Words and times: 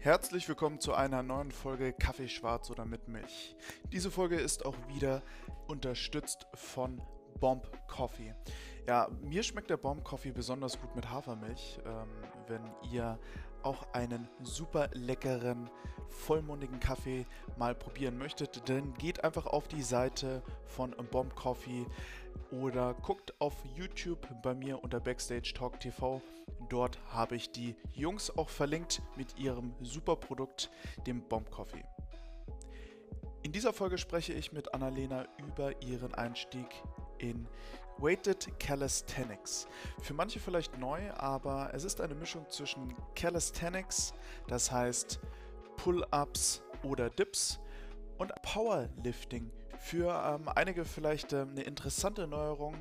Herzlich 0.00 0.48
willkommen 0.48 0.78
zu 0.78 0.94
einer 0.94 1.24
neuen 1.24 1.50
Folge 1.50 1.92
Kaffee 1.92 2.28
schwarz 2.28 2.70
oder 2.70 2.84
mit 2.84 3.08
Milch. 3.08 3.56
Diese 3.90 4.12
Folge 4.12 4.36
ist 4.36 4.64
auch 4.64 4.76
wieder 4.86 5.22
unterstützt 5.66 6.46
von 6.54 7.02
Bomb 7.40 7.68
Coffee. 7.88 8.32
Ja, 8.86 9.08
mir 9.20 9.42
schmeckt 9.42 9.70
der 9.70 9.76
Bomb 9.76 10.04
Coffee 10.04 10.30
besonders 10.30 10.80
gut 10.80 10.94
mit 10.94 11.10
Hafermilch. 11.10 11.80
Ähm, 11.84 12.08
wenn 12.46 12.62
ihr 12.92 13.18
auch 13.62 13.92
einen 13.92 14.28
super 14.42 14.88
leckeren, 14.92 15.70
vollmundigen 16.08 16.80
Kaffee 16.80 17.26
mal 17.56 17.74
probieren 17.74 18.18
möchtet, 18.18 18.68
dann 18.68 18.94
geht 18.94 19.24
einfach 19.24 19.46
auf 19.46 19.68
die 19.68 19.82
Seite 19.82 20.42
von 20.66 20.94
Bomb 21.10 21.34
Coffee 21.34 21.86
oder 22.50 22.94
guckt 22.94 23.34
auf 23.40 23.54
YouTube 23.76 24.26
bei 24.42 24.54
mir 24.54 24.82
unter 24.82 25.00
Backstage 25.00 25.52
Talk 25.54 25.80
TV. 25.80 26.22
Dort 26.68 26.98
habe 27.10 27.36
ich 27.36 27.50
die 27.50 27.74
Jungs 27.94 28.36
auch 28.36 28.48
verlinkt 28.48 29.02
mit 29.16 29.38
ihrem 29.38 29.74
super 29.80 30.16
Produkt, 30.16 30.70
dem 31.06 31.22
Bomb 31.22 31.50
Coffee. 31.50 31.84
In 33.42 33.52
dieser 33.52 33.72
Folge 33.72 33.98
spreche 33.98 34.32
ich 34.32 34.52
mit 34.52 34.74
Annalena 34.74 35.26
über 35.38 35.80
ihren 35.82 36.14
Einstieg 36.14 36.66
in 37.18 37.46
Weighted 37.98 38.48
Calisthenics. 38.58 39.66
Für 40.00 40.14
manche 40.14 40.40
vielleicht 40.40 40.78
neu, 40.78 41.10
aber 41.12 41.70
es 41.74 41.84
ist 41.84 42.00
eine 42.00 42.14
Mischung 42.14 42.48
zwischen 42.48 42.94
Calisthenics, 43.14 44.14
das 44.46 44.70
heißt 44.70 45.20
Pull-ups 45.76 46.62
oder 46.82 47.10
Dips, 47.10 47.60
und 48.18 48.32
Powerlifting. 48.42 49.50
Für 49.78 50.38
ähm, 50.40 50.48
einige 50.54 50.84
vielleicht 50.84 51.32
ähm, 51.32 51.50
eine 51.50 51.62
interessante 51.62 52.26
Neuerung. 52.26 52.74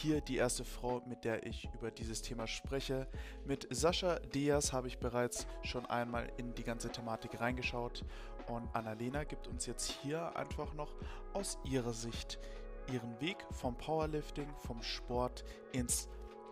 Hier 0.00 0.20
die 0.20 0.36
erste 0.36 0.64
Frau, 0.64 1.02
mit 1.06 1.24
der 1.24 1.46
ich 1.46 1.68
über 1.74 1.90
dieses 1.90 2.22
Thema 2.22 2.46
spreche. 2.46 3.06
Mit 3.44 3.66
Sascha 3.70 4.18
Diaz 4.18 4.72
habe 4.72 4.88
ich 4.88 4.98
bereits 4.98 5.46
schon 5.62 5.84
einmal 5.86 6.30
in 6.38 6.54
die 6.54 6.64
ganze 6.64 6.90
Thematik 6.90 7.40
reingeschaut. 7.40 8.04
Und 8.46 8.68
Annalena 8.74 9.24
gibt 9.24 9.46
uns 9.46 9.66
jetzt 9.66 9.90
hier 10.02 10.36
einfach 10.36 10.72
noch 10.74 10.94
aus 11.32 11.58
ihrer 11.64 11.92
Sicht 11.92 12.38
ihren 12.92 13.20
Weg 13.20 13.36
vom 13.50 13.76
Powerlifting, 13.76 14.48
vom 14.58 14.82
Sport 14.82 15.44
ins 15.72 16.08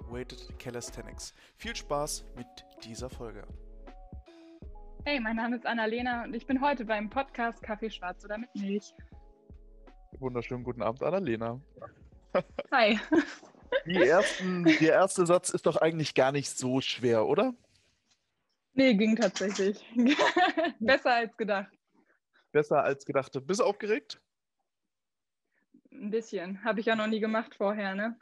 Weighted 0.08 0.58
Calisthenics. 0.58 1.34
Viel 1.56 1.76
Spaß 1.76 2.24
mit 2.36 2.46
dieser 2.84 3.08
Folge. 3.10 3.46
Hey, 5.04 5.18
mein 5.20 5.36
Name 5.36 5.56
ist 5.56 5.66
Annalena 5.66 6.24
und 6.24 6.34
ich 6.34 6.46
bin 6.46 6.60
heute 6.60 6.84
beim 6.84 7.10
Podcast 7.10 7.62
Kaffee 7.62 7.90
schwarz 7.90 8.24
oder 8.24 8.38
mit 8.38 8.54
Milch. 8.54 8.94
Wunderschönen 10.18 10.62
guten 10.62 10.82
Abend, 10.82 11.02
Annalena. 11.02 11.60
Hi. 12.70 12.98
Die 13.86 13.96
ersten, 13.96 14.64
der 14.64 14.92
erste 14.92 15.26
Satz 15.26 15.50
ist 15.50 15.66
doch 15.66 15.76
eigentlich 15.76 16.14
gar 16.14 16.30
nicht 16.30 16.56
so 16.56 16.80
schwer, 16.80 17.26
oder? 17.26 17.54
Nee, 18.74 18.94
ging 18.94 19.16
tatsächlich. 19.16 19.84
Besser 20.78 21.14
als 21.14 21.36
gedacht. 21.36 21.72
Besser 22.52 22.84
als 22.84 23.04
gedacht. 23.04 23.32
Bist 23.46 23.60
du 23.60 23.64
aufgeregt? 23.64 24.20
Ein 26.02 26.10
bisschen. 26.10 26.64
Habe 26.64 26.80
ich 26.80 26.86
ja 26.86 26.96
noch 26.96 27.06
nie 27.06 27.20
gemacht 27.20 27.54
vorher, 27.54 27.94
ne? 27.94 28.18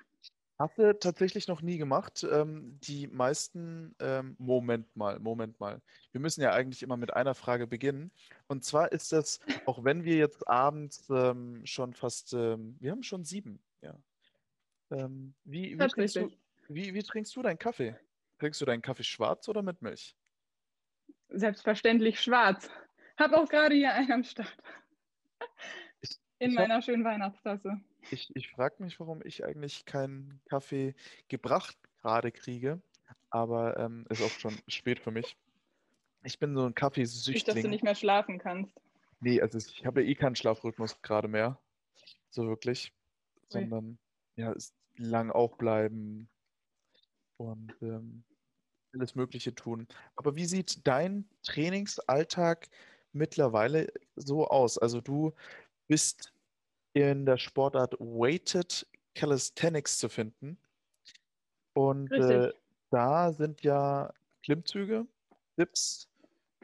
Hast 0.58 0.76
du 0.76 0.98
tatsächlich 0.98 1.48
noch 1.48 1.62
nie 1.62 1.78
gemacht. 1.78 2.26
Ähm, 2.30 2.78
die 2.82 3.06
meisten, 3.06 3.96
ähm, 3.98 4.36
Moment 4.38 4.94
mal, 4.94 5.18
Moment 5.18 5.58
mal. 5.58 5.80
Wir 6.12 6.20
müssen 6.20 6.42
ja 6.42 6.52
eigentlich 6.52 6.82
immer 6.82 6.98
mit 6.98 7.14
einer 7.14 7.34
Frage 7.34 7.66
beginnen. 7.66 8.12
Und 8.48 8.66
zwar 8.66 8.92
ist 8.92 9.12
das, 9.12 9.40
auch 9.64 9.82
wenn 9.82 10.04
wir 10.04 10.16
jetzt 10.16 10.46
abends 10.46 11.08
ähm, 11.08 11.62
schon 11.64 11.94
fast, 11.94 12.34
ähm, 12.34 12.76
wir 12.80 12.90
haben 12.90 13.02
schon 13.02 13.24
sieben, 13.24 13.62
ja. 13.80 13.98
Ähm, 14.90 15.32
wie, 15.44 15.78
wie, 15.78 15.86
trinkst 15.88 16.16
du, 16.16 16.30
wie, 16.68 16.92
wie 16.92 17.02
trinkst 17.02 17.34
du 17.34 17.40
deinen 17.40 17.58
Kaffee? 17.58 17.96
Trinkst 18.38 18.60
du 18.60 18.66
deinen 18.66 18.82
Kaffee 18.82 19.04
schwarz 19.04 19.48
oder 19.48 19.62
mit 19.62 19.80
Milch? 19.80 20.14
Selbstverständlich 21.30 22.20
schwarz. 22.20 22.68
Hab 23.16 23.32
auch 23.32 23.48
gerade 23.48 23.74
hier 23.74 23.94
einen 23.94 24.12
am 24.12 24.24
Start. 24.24 24.54
In 26.40 26.54
meiner 26.54 26.80
schönen 26.80 27.04
Weihnachtstasse. 27.04 27.78
Ich, 28.10 28.34
ich 28.34 28.50
frage 28.50 28.82
mich, 28.82 28.98
warum 28.98 29.20
ich 29.24 29.44
eigentlich 29.44 29.84
keinen 29.84 30.40
Kaffee 30.48 30.94
gebracht 31.28 31.76
gerade 32.00 32.32
kriege, 32.32 32.80
aber 33.28 33.76
ähm, 33.78 34.06
ist 34.08 34.22
auch 34.22 34.30
schon 34.30 34.56
spät 34.66 35.00
für 35.00 35.10
mich. 35.10 35.36
Ich 36.22 36.38
bin 36.38 36.54
so 36.54 36.64
ein 36.64 36.74
Kaffeesüchtling. 36.74 37.34
Nicht, 37.34 37.48
dass 37.48 37.62
du 37.62 37.68
nicht 37.68 37.84
mehr 37.84 37.94
schlafen 37.94 38.38
kannst. 38.38 38.72
Nee, 39.20 39.40
also 39.42 39.58
ich 39.58 39.84
habe 39.84 40.02
ja 40.02 40.08
eh 40.08 40.14
keinen 40.14 40.34
Schlafrhythmus 40.34 41.02
gerade 41.02 41.28
mehr. 41.28 41.58
So 42.30 42.46
wirklich. 42.48 42.90
Ui. 43.42 43.48
Sondern 43.50 43.98
ja, 44.36 44.52
ist 44.52 44.74
lang 44.96 45.30
aufbleiben 45.30 46.26
und 47.36 47.74
ähm, 47.82 48.24
alles 48.94 49.14
Mögliche 49.14 49.54
tun. 49.54 49.86
Aber 50.16 50.36
wie 50.36 50.46
sieht 50.46 50.86
dein 50.86 51.28
Trainingsalltag 51.42 52.70
mittlerweile 53.12 53.92
so 54.16 54.48
aus? 54.48 54.78
Also 54.78 55.02
du 55.02 55.34
bist 55.90 56.32
in 56.92 57.26
der 57.26 57.36
Sportart 57.36 57.94
Weighted 57.98 58.86
Calisthenics 59.16 59.98
zu 59.98 60.08
finden. 60.08 60.56
Und 61.72 62.12
äh, 62.12 62.52
da 62.90 63.32
sind 63.32 63.62
ja 63.62 64.14
Klimmzüge, 64.44 65.04
Dips, 65.58 66.08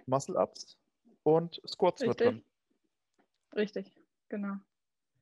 Muscle-Ups 0.07 0.79
und 1.25 1.61
Squats 1.67 2.03
Richtig. 2.03 2.09
mit 2.09 2.21
drin. 2.21 2.45
Richtig, 3.57 3.93
genau. 4.29 4.59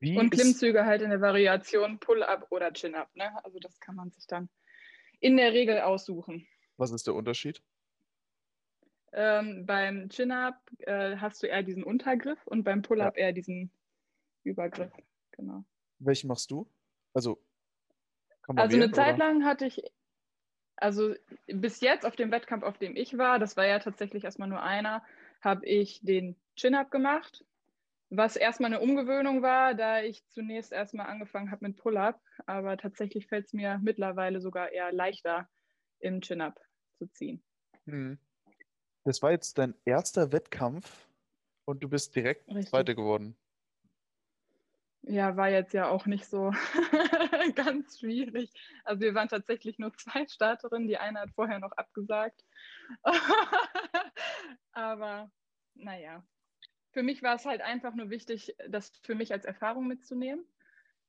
Wie 0.01 0.19
und 0.19 0.29
Klimmzüge 0.29 0.85
halt 0.85 1.01
in 1.01 1.09
der 1.09 1.23
Variation 1.23 1.99
Pull-up 1.99 2.47
oder 2.51 2.75
Chin-up. 2.75 3.09
Ne? 3.17 3.43
Also 3.43 3.59
das 3.59 3.81
kann 3.81 3.97
man 3.97 4.11
sich 4.11 4.27
dann 4.27 4.51
in 5.21 5.39
der 5.39 5.55
Regel 5.55 5.81
aussuchen. 5.81 6.47
Was 6.77 6.91
ist 6.91 7.07
der 7.07 7.15
Unterschied? 7.15 7.63
Ähm, 9.13 9.65
beim 9.65 10.11
Chin-up 10.11 10.61
äh, 10.81 11.17
hast 11.17 11.43
du 11.43 11.47
eher 11.47 11.63
diesen 11.63 11.85
Untergriff 11.85 12.47
und 12.47 12.65
beim 12.65 12.83
Pull-up 12.83 13.17
ja. 13.17 13.25
eher 13.25 13.33
diesen 13.33 13.71
Übergriff, 14.45 14.93
genau. 15.33 15.65
Welchen 15.99 16.29
machst 16.29 16.51
du? 16.51 16.69
Also, 17.13 17.41
also 18.47 18.77
eine 18.77 18.91
Zeit 18.93 19.17
oder? 19.17 19.27
lang 19.27 19.45
hatte 19.45 19.67
ich, 19.67 19.83
also 20.77 21.15
bis 21.47 21.81
jetzt 21.81 22.05
auf 22.05 22.17
dem 22.17 22.31
Wettkampf, 22.31 22.63
auf 22.63 22.79
dem 22.79 22.97
ich 22.97 23.17
war, 23.17 23.39
das 23.39 23.57
war 23.57 23.67
ja 23.67 23.79
tatsächlich 23.79 24.25
erstmal 24.25 24.49
nur 24.49 24.63
einer, 24.63 25.03
habe 25.41 25.67
ich 25.67 26.01
den 26.03 26.37
Chin-Up 26.57 26.91
gemacht, 26.91 27.45
was 28.11 28.37
erstmal 28.37 28.73
eine 28.73 28.81
Umgewöhnung 28.81 29.43
war, 29.43 29.75
da 29.75 30.03
ich 30.03 30.27
zunächst 30.29 30.73
erstmal 30.73 31.07
angefangen 31.07 31.51
habe 31.51 31.67
mit 31.67 31.77
Pull-Up, 31.77 32.21
aber 32.47 32.77
tatsächlich 32.77 33.27
fällt 33.27 33.47
es 33.47 33.53
mir 33.53 33.81
mittlerweile 33.83 34.41
sogar 34.41 34.71
eher 34.73 34.93
leichter, 34.93 35.49
im 36.01 36.21
Chin-Up 36.21 36.61
zu 36.99 37.07
ziehen. 37.07 37.43
Hm. 37.87 38.19
Das 39.05 39.23
war 39.23 39.33
jetzt 39.33 39.59
dein 39.59 39.75
erster 39.85 40.33
Wettkampf 40.33 41.09
und 41.65 41.83
du 41.83 41.89
bist 41.89 42.15
direkt 42.15 42.49
Richtig. 42.49 42.71
Zweite 42.71 42.95
geworden. 42.95 43.37
Ja, 45.07 45.37
war 45.37 45.51
jetzt 45.51 45.75
ja 45.75 45.89
auch 45.89 46.07
nicht 46.07 46.27
so 46.27 46.51
ganz 47.55 47.99
schwierig. 47.99 48.51
Also 48.85 49.03
wir 49.03 49.15
waren 49.15 49.29
tatsächlich 49.29 49.79
nur 49.79 49.93
zwei 49.95 50.27
Starterinnen. 50.27 50.89
Die 50.89 50.97
eine 50.97 51.21
hat 51.21 51.31
vorher 51.35 51.59
noch 51.59 51.73
abgesagt. 51.73 52.43
Aber 54.73 55.31
naja, 55.75 56.25
für 56.93 57.03
mich 57.03 57.23
war 57.23 57.35
es 57.35 57.45
halt 57.45 57.61
einfach 57.61 57.95
nur 57.95 58.09
wichtig, 58.09 58.57
das 58.69 58.93
für 59.03 59.15
mich 59.15 59.33
als 59.33 59.45
Erfahrung 59.45 59.87
mitzunehmen. 59.87 60.47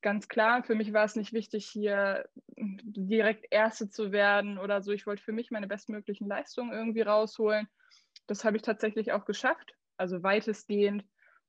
Ganz 0.02 0.28
klar, 0.28 0.64
für 0.64 0.76
mich 0.76 0.92
war 0.92 1.06
es 1.06 1.16
nicht 1.16 1.32
wichtig, 1.32 1.66
hier 1.66 2.28
direkt 2.58 3.46
Erste 3.50 3.90
zu 3.90 4.12
werden 4.12 4.58
oder 4.58 4.82
so. 4.82 4.92
Ich 4.92 5.08
wollte 5.08 5.24
für 5.24 5.32
mich 5.32 5.52
meine 5.52 5.68
bestmöglichen 5.68 6.28
Leistungen 6.28 6.74
irgendwie 6.74 7.02
rausholen. 7.02 7.68
Das 8.28 8.44
habe 8.44 8.58
ich 8.58 8.64
tatsächlich 8.64 9.14
auch 9.14 9.26
geschafft, 9.26 9.74
also 9.96 10.22
weitestgehend. 10.22 11.06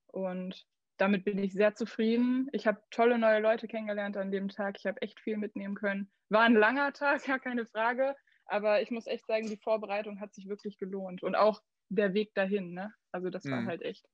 Und 0.07 0.67
damit 0.97 1.25
bin 1.25 1.39
ich 1.39 1.53
sehr 1.53 1.75
zufrieden. 1.75 2.49
Ich 2.53 2.67
habe 2.67 2.83
tolle 2.91 3.19
neue 3.19 3.41
Leute 3.41 3.69
kennengelernt 3.69 4.17
an 4.17 4.31
dem 4.31 4.49
Tag. 4.49 4.77
Ich 4.79 4.87
habe 4.87 5.01
echt 5.03 5.21
viel 5.21 5.37
mitnehmen 5.37 5.75
können. 5.75 6.11
War 6.29 6.43
ein 6.43 6.55
langer 6.55 6.93
Tag, 6.93 7.25
gar 7.27 7.39
keine 7.39 7.67
Frage. 7.67 8.17
Aber 8.47 8.81
ich 8.81 8.91
muss 8.91 9.07
echt 9.07 9.27
sagen, 9.27 9.49
die 9.49 9.57
Vorbereitung 9.57 10.21
hat 10.21 10.35
sich 10.35 10.49
wirklich 10.49 10.79
gelohnt. 10.79 11.23
Und 11.23 11.35
auch 11.35 11.63
der 11.89 12.15
Weg 12.15 12.35
dahin. 12.35 12.73
Ne? 12.73 12.93
Also 13.13 13.31
das 13.31 13.45
war 13.45 13.63
mhm. 13.63 13.67
halt 13.67 13.83
echt 13.83 14.07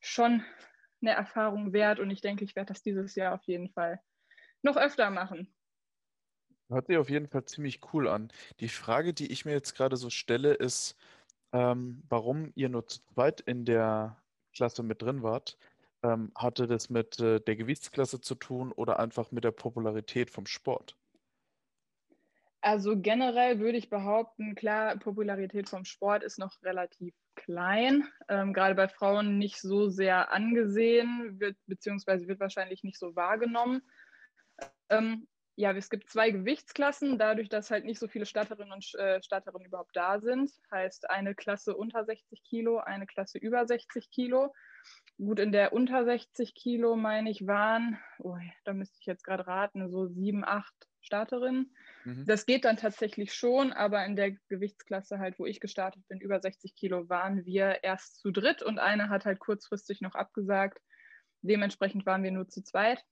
schon 0.00 0.44
eine 1.00 1.12
Erfahrung 1.12 1.72
wert. 1.72 2.00
Und 2.00 2.10
ich 2.10 2.20
denke, 2.20 2.44
ich 2.44 2.56
werde 2.56 2.72
das 2.72 2.82
dieses 2.82 3.14
Jahr 3.14 3.34
auf 3.34 3.44
jeden 3.44 3.70
Fall 3.70 4.00
noch 4.62 4.76
öfter 4.76 5.10
machen. 5.10 5.54
Hört 6.68 6.86
sich 6.86 6.96
auf 6.96 7.10
jeden 7.10 7.28
Fall 7.28 7.44
ziemlich 7.44 7.80
cool 7.92 8.08
an. 8.08 8.32
Die 8.60 8.68
Frage, 8.68 9.12
die 9.12 9.30
ich 9.30 9.44
mir 9.44 9.52
jetzt 9.52 9.74
gerade 9.74 9.96
so 9.96 10.10
stelle, 10.10 10.54
ist, 10.54 10.96
ähm, 11.52 12.02
warum 12.08 12.52
ihr 12.54 12.68
nur 12.68 12.86
zu 12.86 13.00
zweit 13.12 13.40
in 13.42 13.64
der 13.64 14.20
Klasse 14.54 14.82
mit 14.82 15.02
drin 15.02 15.22
wart. 15.22 15.58
Ähm, 16.04 16.30
hatte 16.36 16.66
das 16.66 16.90
mit 16.90 17.18
äh, 17.18 17.40
der 17.40 17.56
Gewichtsklasse 17.56 18.20
zu 18.20 18.34
tun 18.34 18.72
oder 18.72 19.00
einfach 19.00 19.32
mit 19.32 19.42
der 19.42 19.52
Popularität 19.52 20.28
vom 20.28 20.44
Sport? 20.44 20.98
Also 22.60 23.00
generell 23.00 23.58
würde 23.58 23.78
ich 23.78 23.88
behaupten, 23.88 24.54
klar, 24.54 24.98
Popularität 24.98 25.68
vom 25.68 25.86
Sport 25.86 26.22
ist 26.22 26.38
noch 26.38 26.62
relativ 26.62 27.14
klein, 27.36 28.06
ähm, 28.28 28.52
gerade 28.52 28.74
bei 28.74 28.86
Frauen 28.86 29.38
nicht 29.38 29.60
so 29.60 29.88
sehr 29.88 30.30
angesehen, 30.30 31.40
wird, 31.40 31.56
beziehungsweise 31.66 32.28
wird 32.28 32.40
wahrscheinlich 32.40 32.84
nicht 32.84 32.98
so 32.98 33.16
wahrgenommen. 33.16 33.80
Ähm, 34.90 35.26
ja, 35.56 35.72
es 35.72 35.88
gibt 35.88 36.10
zwei 36.10 36.30
Gewichtsklassen, 36.30 37.18
dadurch, 37.18 37.48
dass 37.48 37.70
halt 37.70 37.86
nicht 37.86 37.98
so 37.98 38.08
viele 38.08 38.26
Starterinnen 38.26 38.72
und 38.72 38.94
äh, 38.94 39.22
Starterinnen 39.22 39.68
überhaupt 39.68 39.96
da 39.96 40.20
sind. 40.20 40.50
Heißt 40.70 41.08
eine 41.08 41.34
Klasse 41.34 41.74
unter 41.74 42.04
60 42.04 42.42
Kilo, 42.42 42.78
eine 42.78 43.06
Klasse 43.06 43.38
über 43.38 43.66
60 43.66 44.10
Kilo. 44.10 44.52
Gut, 45.16 45.38
in 45.38 45.52
der 45.52 45.72
unter 45.72 46.04
60 46.04 46.54
Kilo, 46.54 46.96
meine 46.96 47.30
ich, 47.30 47.46
waren, 47.46 47.98
oh, 48.18 48.36
da 48.64 48.72
müsste 48.72 48.98
ich 49.00 49.06
jetzt 49.06 49.22
gerade 49.22 49.46
raten, 49.46 49.88
so 49.90 50.06
sieben, 50.06 50.44
acht 50.44 50.74
Starterinnen. 51.04 51.74
Mhm. 52.04 52.24
Das 52.26 52.46
geht 52.46 52.64
dann 52.64 52.76
tatsächlich 52.76 53.32
schon, 53.32 53.72
aber 53.72 54.04
in 54.04 54.16
der 54.16 54.32
Gewichtsklasse 54.48 55.18
halt, 55.18 55.38
wo 55.38 55.46
ich 55.46 55.60
gestartet 55.60 56.02
bin, 56.08 56.20
über 56.20 56.40
60 56.40 56.74
Kilo, 56.74 57.08
waren 57.08 57.44
wir 57.44 57.84
erst 57.84 58.18
zu 58.18 58.32
dritt 58.32 58.62
und 58.62 58.78
eine 58.78 59.08
hat 59.08 59.24
halt 59.24 59.38
kurzfristig 59.38 60.00
noch 60.00 60.14
abgesagt. 60.14 60.80
Dementsprechend 61.42 62.06
waren 62.06 62.22
wir 62.22 62.32
nur 62.32 62.48
zu 62.48 62.62
zweit. 62.62 63.04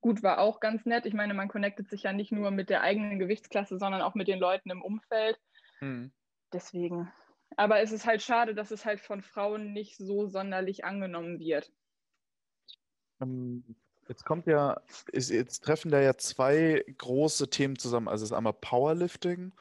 Gut, 0.00 0.22
war 0.22 0.38
auch 0.38 0.60
ganz 0.60 0.86
nett. 0.86 1.06
Ich 1.06 1.14
meine, 1.14 1.34
man 1.34 1.48
connectet 1.48 1.88
sich 1.88 2.04
ja 2.04 2.12
nicht 2.12 2.30
nur 2.30 2.50
mit 2.50 2.70
der 2.70 2.82
eigenen 2.82 3.18
Gewichtsklasse, 3.18 3.78
sondern 3.78 4.02
auch 4.02 4.14
mit 4.14 4.28
den 4.28 4.38
Leuten 4.38 4.70
im 4.70 4.82
Umfeld. 4.82 5.38
Mhm. 5.80 6.12
Deswegen. 6.52 7.12
Aber 7.56 7.80
es 7.80 7.92
ist 7.92 8.06
halt 8.06 8.22
schade, 8.22 8.54
dass 8.54 8.70
es 8.70 8.84
halt 8.84 9.00
von 9.00 9.22
Frauen 9.22 9.72
nicht 9.72 9.96
so 9.96 10.26
sonderlich 10.26 10.84
angenommen 10.84 11.38
wird. 11.38 11.72
Ähm, 13.20 13.76
jetzt 14.08 14.24
kommt 14.24 14.46
ja, 14.46 14.80
jetzt 15.12 15.64
treffen 15.64 15.90
da 15.90 16.00
ja 16.00 16.16
zwei 16.16 16.84
große 16.98 17.48
Themen 17.50 17.78
zusammen. 17.78 18.08
Also 18.08 18.24
es 18.24 18.30
ist 18.30 18.36
einmal 18.36 18.54
Powerlifting 18.54 19.52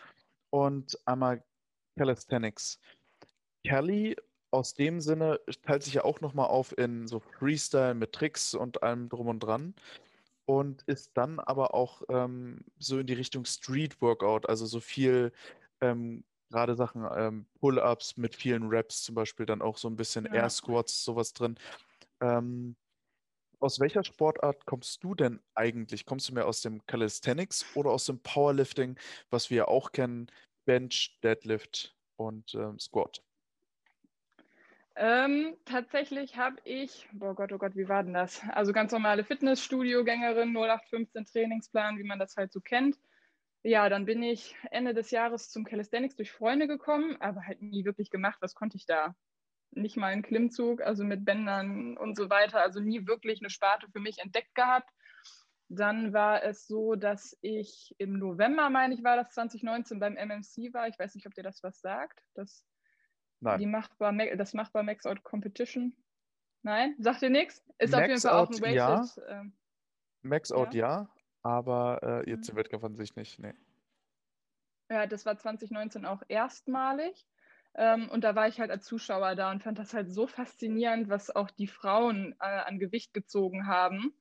und 0.50 0.98
einmal 1.06 1.44
Calisthenics. 1.98 2.80
Kelly 3.66 4.16
aus 4.52 4.74
dem 4.74 5.02
Sinne 5.02 5.40
teilt 5.64 5.84
sich 5.84 5.96
ja 5.96 6.04
auch 6.04 6.22
nochmal 6.22 6.48
auf 6.48 6.78
in 6.78 7.08
so 7.08 7.20
Freestyle 7.20 7.96
mit 7.96 8.14
Tricks 8.14 8.54
und 8.54 8.84
allem 8.84 9.10
drum 9.10 9.28
und 9.28 9.40
dran 9.40 9.74
und 10.46 10.84
ist 10.84 11.12
dann 11.16 11.40
aber 11.40 11.74
auch 11.74 12.04
ähm, 12.10 12.64
so 12.78 13.00
in 13.00 13.08
die 13.08 13.14
Richtung 13.14 13.46
Street 13.46 14.00
Workout, 14.02 14.48
also 14.48 14.66
so 14.66 14.80
viel 14.80 15.32
ähm, 15.82 16.24
gerade 16.54 16.76
Sachen, 16.76 17.06
ähm, 17.16 17.46
Pull-ups 17.60 18.16
mit 18.18 18.36
vielen 18.36 18.68
Reps 18.70 19.04
zum 19.04 19.16
Beispiel, 19.16 19.46
dann 19.46 19.62
auch 19.62 19.78
so 19.78 19.90
ein 19.90 19.96
bisschen 19.96 20.26
ja. 20.26 20.34
Air 20.34 20.50
Squats, 20.50 21.04
sowas 21.04 21.34
drin. 21.34 21.58
Ähm, 22.22 22.76
aus 23.60 23.80
welcher 23.80 24.04
Sportart 24.04 24.66
kommst 24.66 25.04
du 25.04 25.16
denn 25.16 25.42
eigentlich? 25.56 26.06
Kommst 26.06 26.30
du 26.30 26.34
mehr 26.34 26.46
aus 26.46 26.62
dem 26.62 26.86
Calisthenics 26.86 27.66
oder 27.76 27.92
aus 27.92 28.06
dem 28.06 28.20
Powerlifting, 28.20 28.98
was 29.30 29.50
wir 29.50 29.68
auch 29.68 29.92
kennen, 29.92 30.28
Bench, 30.66 31.18
Deadlift 31.24 31.96
und 32.18 32.54
ähm, 32.56 32.78
Squat? 32.78 33.24
Ähm, 34.96 35.56
tatsächlich 35.66 36.38
habe 36.38 36.58
ich, 36.66 37.10
oh 37.20 37.34
Gott, 37.34 37.52
oh 37.52 37.58
Gott, 37.58 37.76
wie 37.76 37.90
war 37.90 38.04
denn 38.04 38.14
das? 38.14 38.42
Also 38.50 38.74
ganz 38.74 38.92
normale 38.92 39.24
Fitnessstudio-Gängerin, 39.24 40.50
0815 40.56 41.26
Trainingsplan, 41.26 41.98
wie 41.98 42.04
man 42.04 42.20
das 42.20 42.38
halt 42.38 42.54
so 42.54 42.62
kennt. 42.62 43.00
Ja, 43.64 43.88
dann 43.88 44.06
bin 44.06 44.22
ich 44.22 44.56
Ende 44.72 44.94
des 44.94 45.12
Jahres 45.12 45.50
zum 45.50 45.64
Calisthenics 45.64 46.18
durch 46.18 46.32
Freunde 46.32 46.68
gekommen, 46.68 47.16
aber 47.22 47.48
halt 47.48 47.62
nie 47.62 47.86
wirklich 47.86 48.10
gemacht. 48.10 48.38
Was 48.42 48.56
konnte 48.56 48.76
ich 48.76 48.86
da? 48.86 49.16
Nicht 49.72 49.96
mal 49.96 50.08
einen 50.08 50.22
Klimmzug, 50.22 50.82
also 50.82 51.06
mit 51.06 51.24
Bändern 51.24 51.98
und 51.98 52.18
so 52.18 52.30
weiter. 52.30 52.62
Also 52.62 52.82
nie 52.82 53.08
wirklich 53.08 53.40
eine 53.42 53.50
Sparte 53.50 53.88
für 53.90 54.02
mich 54.02 54.20
entdeckt 54.20 54.54
gehabt. 54.54 54.90
Dann 55.70 56.12
war 56.12 56.44
es 56.44 56.68
so, 56.68 56.96
dass 56.96 57.38
ich 57.42 57.96
im 57.98 58.20
November, 58.20 58.70
meine 58.70 58.94
ich, 58.94 59.04
war 59.04 59.16
das 59.16 59.32
2019 59.32 59.98
beim 59.98 60.16
MMC 60.16 60.74
war. 60.74 60.90
Ich 60.90 61.00
weiß 61.00 61.16
nicht, 61.16 61.26
ob 61.26 61.34
dir 61.34 61.44
das 61.44 61.64
was 61.64 61.80
sagt. 61.80 62.22
Das 62.36 62.66
Nein. 63.40 63.60
Die 63.60 63.66
machbar, 63.66 64.14
das 64.36 64.54
machbar 64.54 64.84
Max 64.84 65.06
Out 65.06 65.24
Competition. 65.24 65.96
Nein, 66.64 66.96
sagt 67.00 67.22
dir 67.22 67.30
nichts? 67.30 67.64
Ist 67.78 67.92
Max 67.92 68.04
auf 68.04 68.08
jeden 68.10 68.22
Fall 68.22 68.32
auch 68.32 68.50
ein 68.50 68.62
Weighted. 68.62 68.76
Ja. 68.76 69.42
Ähm, 69.42 69.58
Max 70.22 70.52
Out 70.52 70.74
ja, 70.74 70.88
ja 70.88 71.14
aber 71.44 72.00
äh, 72.02 72.30
jetzt 72.30 72.48
mhm. 72.48 72.54
im 72.54 72.58
Wettkampf 72.58 72.84
an 72.84 72.96
sich 72.96 73.16
nicht. 73.16 73.40
Nee. 73.40 73.54
Ja, 74.90 75.08
das 75.08 75.26
war 75.26 75.38
2019 75.38 76.06
auch 76.06 76.22
erstmalig. 76.28 77.28
Ähm, 77.76 78.10
und 78.10 78.24
da 78.24 78.36
war 78.36 78.48
ich 78.48 78.60
halt 78.60 78.70
als 78.70 78.86
Zuschauer 78.86 79.36
da 79.36 79.52
und 79.52 79.64
fand 79.64 79.80
das 79.80 79.94
halt 79.94 80.12
so 80.12 80.28
faszinierend, 80.28 81.10
was 81.10 81.36
auch 81.36 81.50
die 81.50 81.68
Frauen 81.68 82.36
äh, 82.40 82.46
an 82.46 82.80
Gewicht 82.80 83.14
gezogen 83.14 83.68
haben. 83.68 84.14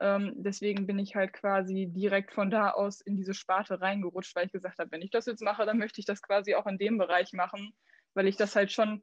Ähm, 0.00 0.34
deswegen 0.36 0.86
bin 0.86 0.98
ich 0.98 1.14
halt 1.14 1.32
quasi 1.32 1.86
direkt 1.86 2.32
von 2.32 2.50
da 2.50 2.70
aus 2.70 3.00
in 3.00 3.16
diese 3.16 3.34
Sparte 3.34 3.80
reingerutscht, 3.80 4.34
weil 4.34 4.46
ich 4.46 4.52
gesagt 4.52 4.78
habe, 4.78 4.90
wenn 4.90 5.02
ich 5.02 5.10
das 5.10 5.26
jetzt 5.26 5.42
mache, 5.42 5.66
dann 5.66 5.78
möchte 5.78 6.00
ich 6.00 6.06
das 6.06 6.22
quasi 6.22 6.54
auch 6.54 6.66
in 6.66 6.78
dem 6.78 6.98
Bereich 6.98 7.32
machen, 7.32 7.72
weil 8.14 8.26
ich 8.26 8.36
das 8.36 8.54
halt 8.56 8.72
schon, 8.72 9.02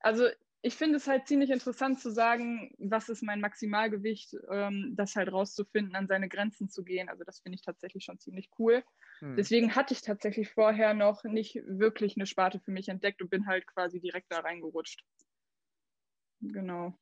also 0.00 0.26
ich 0.62 0.74
finde 0.74 0.96
es 0.96 1.06
halt 1.06 1.28
ziemlich 1.28 1.50
interessant 1.50 2.00
zu 2.00 2.10
sagen, 2.10 2.74
was 2.78 3.08
ist 3.08 3.22
mein 3.22 3.40
Maximalgewicht, 3.40 4.36
ähm, 4.50 4.94
das 4.96 5.14
halt 5.14 5.32
rauszufinden, 5.32 5.94
an 5.94 6.08
seine 6.08 6.28
Grenzen 6.28 6.68
zu 6.68 6.82
gehen. 6.82 7.08
Also 7.08 7.22
das 7.24 7.40
finde 7.40 7.56
ich 7.56 7.62
tatsächlich 7.62 8.04
schon 8.04 8.18
ziemlich 8.18 8.50
cool. 8.58 8.82
Hm. 9.20 9.36
Deswegen 9.36 9.76
hatte 9.76 9.94
ich 9.94 10.02
tatsächlich 10.02 10.50
vorher 10.50 10.94
noch 10.94 11.22
nicht 11.22 11.56
wirklich 11.66 12.16
eine 12.16 12.26
Sparte 12.26 12.58
für 12.58 12.72
mich 12.72 12.88
entdeckt 12.88 13.22
und 13.22 13.30
bin 13.30 13.46
halt 13.46 13.66
quasi 13.66 14.00
direkt 14.00 14.32
da 14.32 14.40
reingerutscht. 14.40 15.04
Genau. 16.40 16.98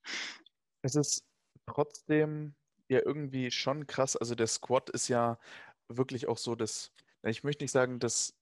Es 0.83 0.95
ist 0.95 1.25
trotzdem 1.67 2.55
ja 2.89 3.01
irgendwie 3.05 3.51
schon 3.51 3.87
krass. 3.87 4.17
Also 4.17 4.35
der 4.35 4.47
Squat 4.47 4.91
ist 4.91 5.09
ja 5.09 5.39
wirklich 5.89 6.29
auch 6.29 6.39
so 6.39 6.55
das, 6.55 6.93
ich 7.23 7.43
möchte 7.43 7.65
nicht 7.65 7.73
sagen, 7.73 7.99
das 8.01 8.36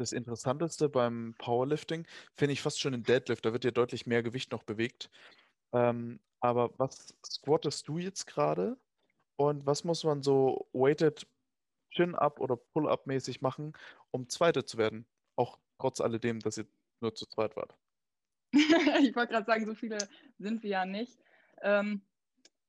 das 0.00 0.12
Interessanteste 0.12 0.88
beim 0.88 1.34
Powerlifting 1.38 2.06
finde 2.34 2.54
ich 2.54 2.62
fast 2.62 2.80
schon 2.80 2.92
den 2.92 3.02
Deadlift. 3.02 3.44
Da 3.44 3.52
wird 3.52 3.64
ja 3.64 3.70
deutlich 3.70 4.06
mehr 4.06 4.22
Gewicht 4.22 4.50
noch 4.50 4.62
bewegt. 4.62 5.10
Ähm, 5.72 6.20
aber 6.40 6.76
was 6.78 7.14
squattest 7.24 7.86
du 7.86 7.98
jetzt 7.98 8.26
gerade? 8.26 8.78
Und 9.36 9.66
was 9.66 9.84
muss 9.84 10.02
man 10.04 10.22
so 10.22 10.68
weighted 10.72 11.26
Chin-Up 11.90 12.40
oder 12.40 12.56
Pull-Up 12.56 13.06
mäßig 13.06 13.42
machen, 13.42 13.74
um 14.10 14.28
Zweite 14.28 14.64
zu 14.64 14.78
werden? 14.78 15.06
Auch 15.36 15.58
trotz 15.78 16.00
alledem, 16.00 16.40
dass 16.40 16.58
ihr 16.58 16.66
nur 17.00 17.14
zu 17.14 17.26
zweit 17.26 17.54
wart. 17.56 17.76
ich 18.52 19.14
wollte 19.14 19.32
gerade 19.32 19.46
sagen, 19.46 19.66
so 19.66 19.74
viele 19.74 19.98
sind 20.38 20.62
wir 20.62 20.70
ja 20.70 20.86
nicht. 20.86 21.18
Ähm, 21.62 22.02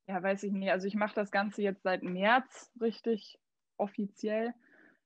ja, 0.08 0.22
weiß 0.22 0.44
ich 0.44 0.52
nicht. 0.52 0.72
Also 0.72 0.88
ich 0.88 0.96
mache 0.96 1.16
das 1.16 1.32
Ganze 1.32 1.62
jetzt 1.62 1.84
seit 1.84 2.04
März 2.04 2.72
richtig 2.80 3.40
offiziell. 3.78 4.54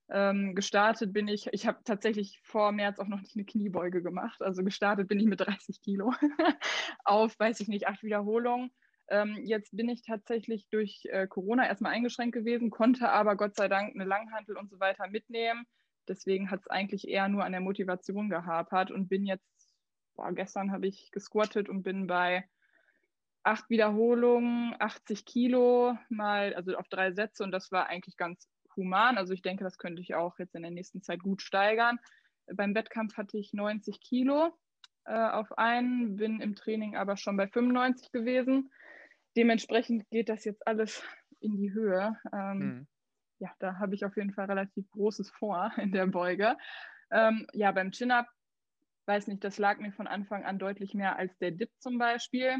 Ähm, 0.09 0.53
gestartet 0.53 1.13
bin 1.13 1.27
ich, 1.27 1.47
ich 1.51 1.65
habe 1.65 1.79
tatsächlich 1.83 2.39
vor 2.43 2.71
März 2.71 2.99
auch 2.99 3.07
noch 3.07 3.21
nicht 3.21 3.35
eine 3.35 3.45
Kniebeuge 3.45 4.03
gemacht. 4.03 4.41
Also 4.41 4.63
gestartet 4.63 5.07
bin 5.07 5.19
ich 5.19 5.25
mit 5.25 5.39
30 5.39 5.81
Kilo 5.81 6.13
auf, 7.03 7.39
weiß 7.39 7.59
ich 7.59 7.67
nicht, 7.67 7.87
acht 7.87 8.03
Wiederholungen. 8.03 8.71
Ähm, 9.07 9.37
jetzt 9.43 9.75
bin 9.75 9.89
ich 9.89 10.03
tatsächlich 10.03 10.67
durch 10.69 11.01
äh, 11.05 11.27
Corona 11.27 11.67
erstmal 11.67 11.93
eingeschränkt 11.93 12.33
gewesen, 12.33 12.69
konnte 12.69 13.09
aber 13.09 13.35
Gott 13.35 13.55
sei 13.55 13.67
Dank 13.67 13.95
eine 13.95 14.05
Langhantel 14.05 14.57
und 14.57 14.69
so 14.69 14.79
weiter 14.79 15.07
mitnehmen. 15.07 15.65
Deswegen 16.07 16.51
hat 16.51 16.61
es 16.61 16.67
eigentlich 16.67 17.07
eher 17.07 17.27
nur 17.27 17.43
an 17.43 17.51
der 17.51 17.61
Motivation 17.61 18.29
gehapert 18.29 18.91
und 18.91 19.07
bin 19.07 19.25
jetzt, 19.25 19.75
boah, 20.15 20.31
gestern 20.31 20.71
habe 20.71 20.87
ich 20.87 21.09
gesquattet 21.11 21.67
und 21.67 21.83
bin 21.83 22.05
bei 22.05 22.47
acht 23.43 23.69
Wiederholungen, 23.69 24.75
80 24.79 25.25
Kilo 25.25 25.97
mal, 26.09 26.53
also 26.55 26.75
auf 26.75 26.87
drei 26.89 27.11
Sätze 27.11 27.43
und 27.43 27.51
das 27.51 27.71
war 27.71 27.87
eigentlich 27.87 28.17
ganz 28.17 28.49
human. 28.75 29.17
Also 29.17 29.33
ich 29.33 29.41
denke, 29.41 29.63
das 29.63 29.77
könnte 29.77 30.01
ich 30.01 30.15
auch 30.15 30.37
jetzt 30.39 30.55
in 30.55 30.61
der 30.61 30.71
nächsten 30.71 31.01
Zeit 31.01 31.21
gut 31.21 31.41
steigern. 31.41 31.99
Beim 32.53 32.75
Wettkampf 32.75 33.17
hatte 33.17 33.37
ich 33.37 33.53
90 33.53 34.01
Kilo 34.01 34.53
äh, 35.05 35.13
auf 35.13 35.57
einen, 35.57 36.15
bin 36.15 36.41
im 36.41 36.55
Training 36.55 36.95
aber 36.95 37.17
schon 37.17 37.37
bei 37.37 37.47
95 37.47 38.11
gewesen. 38.11 38.71
Dementsprechend 39.35 40.09
geht 40.09 40.29
das 40.29 40.45
jetzt 40.45 40.65
alles 40.67 41.03
in 41.39 41.57
die 41.57 41.73
Höhe. 41.73 42.17
Ähm, 42.33 42.57
mhm. 42.57 42.87
Ja, 43.39 43.51
da 43.59 43.79
habe 43.79 43.95
ich 43.95 44.05
auf 44.05 44.15
jeden 44.15 44.33
Fall 44.33 44.45
relativ 44.45 44.89
großes 44.91 45.29
vor 45.29 45.71
in 45.77 45.91
der 45.91 46.07
Beuge. 46.07 46.57
Ähm, 47.11 47.47
ja, 47.53 47.71
beim 47.71 47.91
Chin-Up, 47.91 48.27
weiß 49.05 49.27
nicht, 49.27 49.43
das 49.43 49.57
lag 49.57 49.79
mir 49.79 49.91
von 49.91 50.07
Anfang 50.07 50.43
an 50.43 50.57
deutlich 50.57 50.93
mehr 50.93 51.17
als 51.17 51.37
der 51.37 51.51
Dip 51.51 51.71
zum 51.79 51.97
Beispiel. 51.97 52.57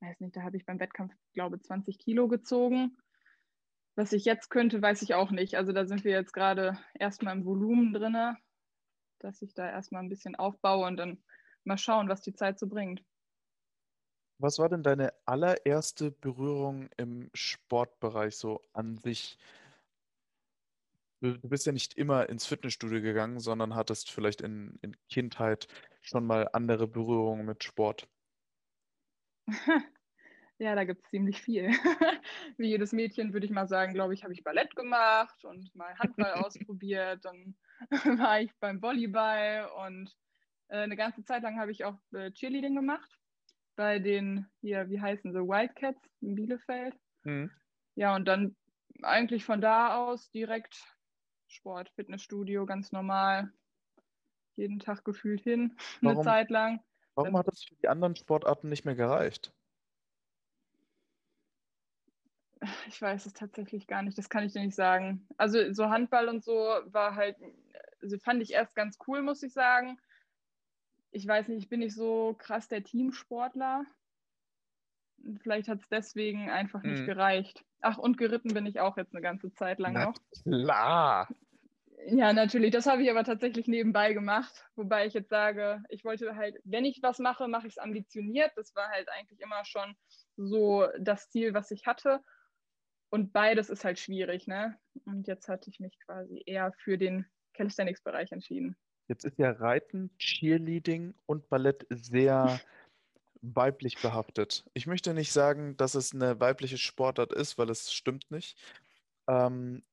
Weiß 0.00 0.20
nicht, 0.20 0.36
da 0.36 0.42
habe 0.42 0.56
ich 0.56 0.64
beim 0.64 0.80
Wettkampf, 0.80 1.14
glaube 1.32 1.56
ich, 1.56 1.62
20 1.62 1.98
Kilo 1.98 2.28
gezogen. 2.28 2.96
Was 3.96 4.12
ich 4.12 4.24
jetzt 4.24 4.50
könnte, 4.50 4.82
weiß 4.82 5.02
ich 5.02 5.14
auch 5.14 5.30
nicht. 5.30 5.54
Also 5.56 5.72
da 5.72 5.86
sind 5.86 6.04
wir 6.04 6.12
jetzt 6.12 6.32
gerade 6.32 6.78
erstmal 6.98 7.36
im 7.36 7.44
Volumen 7.44 7.92
drin, 7.92 8.36
dass 9.20 9.40
ich 9.40 9.54
da 9.54 9.70
erstmal 9.70 10.02
ein 10.02 10.08
bisschen 10.08 10.34
aufbaue 10.34 10.86
und 10.86 10.96
dann 10.96 11.22
mal 11.62 11.78
schauen, 11.78 12.08
was 12.08 12.20
die 12.20 12.34
Zeit 12.34 12.58
so 12.58 12.66
bringt. 12.66 13.04
Was 14.38 14.58
war 14.58 14.68
denn 14.68 14.82
deine 14.82 15.14
allererste 15.26 16.10
Berührung 16.10 16.90
im 16.96 17.30
Sportbereich 17.34 18.36
so 18.36 18.60
an 18.72 18.98
sich? 18.98 19.38
Du, 21.20 21.38
bist 21.48 21.64
ja 21.64 21.72
nicht 21.72 21.94
immer 21.94 22.28
ins 22.28 22.44
Fitnessstudio 22.44 23.00
gegangen, 23.00 23.38
sondern 23.38 23.76
hattest 23.76 24.10
vielleicht 24.10 24.40
in, 24.40 24.76
in 24.82 24.96
Kindheit 25.08 25.68
schon 26.00 26.26
mal 26.26 26.48
andere 26.52 26.88
Berührungen 26.88 27.46
mit 27.46 27.62
Sport. 27.62 28.08
Ja, 30.58 30.74
da 30.76 30.84
gibt 30.84 31.04
es 31.04 31.10
ziemlich 31.10 31.42
viel. 31.42 31.68
Wie 32.56 32.68
jedes 32.68 32.92
Mädchen 32.92 33.32
würde 33.32 33.46
ich 33.46 33.52
mal 33.52 33.66
sagen, 33.66 33.92
glaube 33.92 34.14
ich, 34.14 34.22
habe 34.22 34.32
ich 34.32 34.44
Ballett 34.44 34.74
gemacht 34.76 35.44
und 35.44 35.74
mal 35.74 35.98
Handball 35.98 36.32
ausprobiert. 36.44 37.24
Dann 37.24 37.56
war 38.20 38.40
ich 38.40 38.52
beim 38.60 38.80
Volleyball 38.80 39.68
und 39.84 40.14
äh, 40.68 40.78
eine 40.78 40.96
ganze 40.96 41.24
Zeit 41.24 41.42
lang 41.42 41.58
habe 41.58 41.72
ich 41.72 41.84
auch 41.84 41.98
äh, 42.12 42.30
Cheerleading 42.30 42.74
gemacht. 42.76 43.18
Bei 43.76 43.98
den, 43.98 44.46
hier, 44.60 44.88
wie 44.88 45.00
heißen 45.00 45.32
sie, 45.32 45.40
Wildcats 45.40 46.00
in 46.20 46.36
Bielefeld. 46.36 46.94
Mhm. 47.24 47.50
Ja, 47.96 48.14
und 48.14 48.26
dann 48.26 48.54
eigentlich 49.02 49.44
von 49.44 49.60
da 49.60 49.96
aus 49.96 50.30
direkt 50.30 50.76
Sport, 51.48 51.90
Fitnessstudio, 51.90 52.64
ganz 52.66 52.92
normal. 52.92 53.52
Jeden 54.54 54.78
Tag 54.78 55.04
gefühlt 55.04 55.40
hin, 55.40 55.76
eine 56.00 56.12
Warum, 56.12 56.24
Zeit 56.24 56.50
lang. 56.50 56.80
warum 57.16 57.36
hat 57.36 57.48
das 57.48 57.64
für 57.64 57.74
die 57.74 57.88
anderen 57.88 58.14
Sportarten 58.14 58.68
nicht 58.68 58.84
mehr 58.84 58.94
gereicht? 58.94 59.52
Ich 62.88 63.00
weiß 63.00 63.26
es 63.26 63.32
tatsächlich 63.32 63.86
gar 63.86 64.02
nicht, 64.02 64.16
das 64.18 64.28
kann 64.28 64.44
ich 64.44 64.52
dir 64.52 64.62
nicht 64.62 64.74
sagen. 64.74 65.26
Also 65.36 65.72
so 65.72 65.88
Handball 65.88 66.28
und 66.28 66.44
so 66.44 66.54
war 66.54 67.14
halt, 67.14 67.36
also 68.02 68.18
fand 68.18 68.42
ich 68.42 68.52
erst 68.52 68.74
ganz 68.74 68.98
cool, 69.06 69.22
muss 69.22 69.42
ich 69.42 69.52
sagen. 69.52 69.98
Ich 71.10 71.26
weiß 71.26 71.48
nicht, 71.48 71.58
ich 71.58 71.68
bin 71.68 71.80
nicht 71.80 71.94
so 71.94 72.34
krass 72.38 72.68
der 72.68 72.82
Teamsportler. 72.82 73.84
Vielleicht 75.42 75.68
hat 75.68 75.80
es 75.80 75.88
deswegen 75.88 76.50
einfach 76.50 76.82
nicht 76.82 77.04
Hm. 77.04 77.06
gereicht. 77.06 77.64
Ach, 77.80 77.98
und 77.98 78.18
geritten 78.18 78.52
bin 78.54 78.66
ich 78.66 78.80
auch 78.80 78.96
jetzt 78.96 79.14
eine 79.14 79.22
ganze 79.22 79.52
Zeit 79.52 79.78
lang 79.78 79.94
Na 79.94 80.00
noch. 80.00 80.14
klar. 80.42 81.28
Ja, 82.06 82.32
natürlich. 82.32 82.70
Das 82.72 82.86
habe 82.86 83.02
ich 83.02 83.10
aber 83.10 83.24
tatsächlich 83.24 83.66
nebenbei 83.66 84.12
gemacht. 84.12 84.66
Wobei 84.74 85.06
ich 85.06 85.14
jetzt 85.14 85.30
sage, 85.30 85.82
ich 85.88 86.04
wollte 86.04 86.36
halt, 86.36 86.56
wenn 86.64 86.84
ich 86.84 87.00
was 87.02 87.18
mache, 87.18 87.48
mache 87.48 87.66
ich 87.66 87.74
es 87.74 87.78
ambitioniert. 87.78 88.52
Das 88.56 88.74
war 88.74 88.88
halt 88.90 89.08
eigentlich 89.08 89.40
immer 89.40 89.64
schon 89.64 89.96
so 90.36 90.86
das 90.98 91.30
Ziel, 91.30 91.54
was 91.54 91.70
ich 91.70 91.86
hatte. 91.86 92.20
Und 93.14 93.32
beides 93.32 93.70
ist 93.70 93.84
halt 93.84 94.00
schwierig, 94.00 94.48
ne? 94.48 94.76
Und 95.04 95.28
jetzt 95.28 95.48
hatte 95.48 95.70
ich 95.70 95.78
mich 95.78 95.96
quasi 96.00 96.42
eher 96.46 96.72
für 96.72 96.98
den 96.98 97.24
Calisthenics-Bereich 97.52 98.32
entschieden. 98.32 98.74
Jetzt 99.06 99.24
ist 99.24 99.38
ja 99.38 99.52
Reiten, 99.52 100.10
Cheerleading 100.18 101.14
und 101.26 101.48
Ballett 101.48 101.86
sehr 101.90 102.60
weiblich 103.40 104.02
behaftet. 104.02 104.68
Ich 104.74 104.88
möchte 104.88 105.14
nicht 105.14 105.30
sagen, 105.30 105.76
dass 105.76 105.94
es 105.94 106.12
eine 106.12 106.40
weibliche 106.40 106.76
Sportart 106.76 107.32
ist, 107.32 107.56
weil 107.56 107.70
es 107.70 107.92
stimmt 107.92 108.32
nicht. 108.32 108.58
Ähm, 109.28 109.84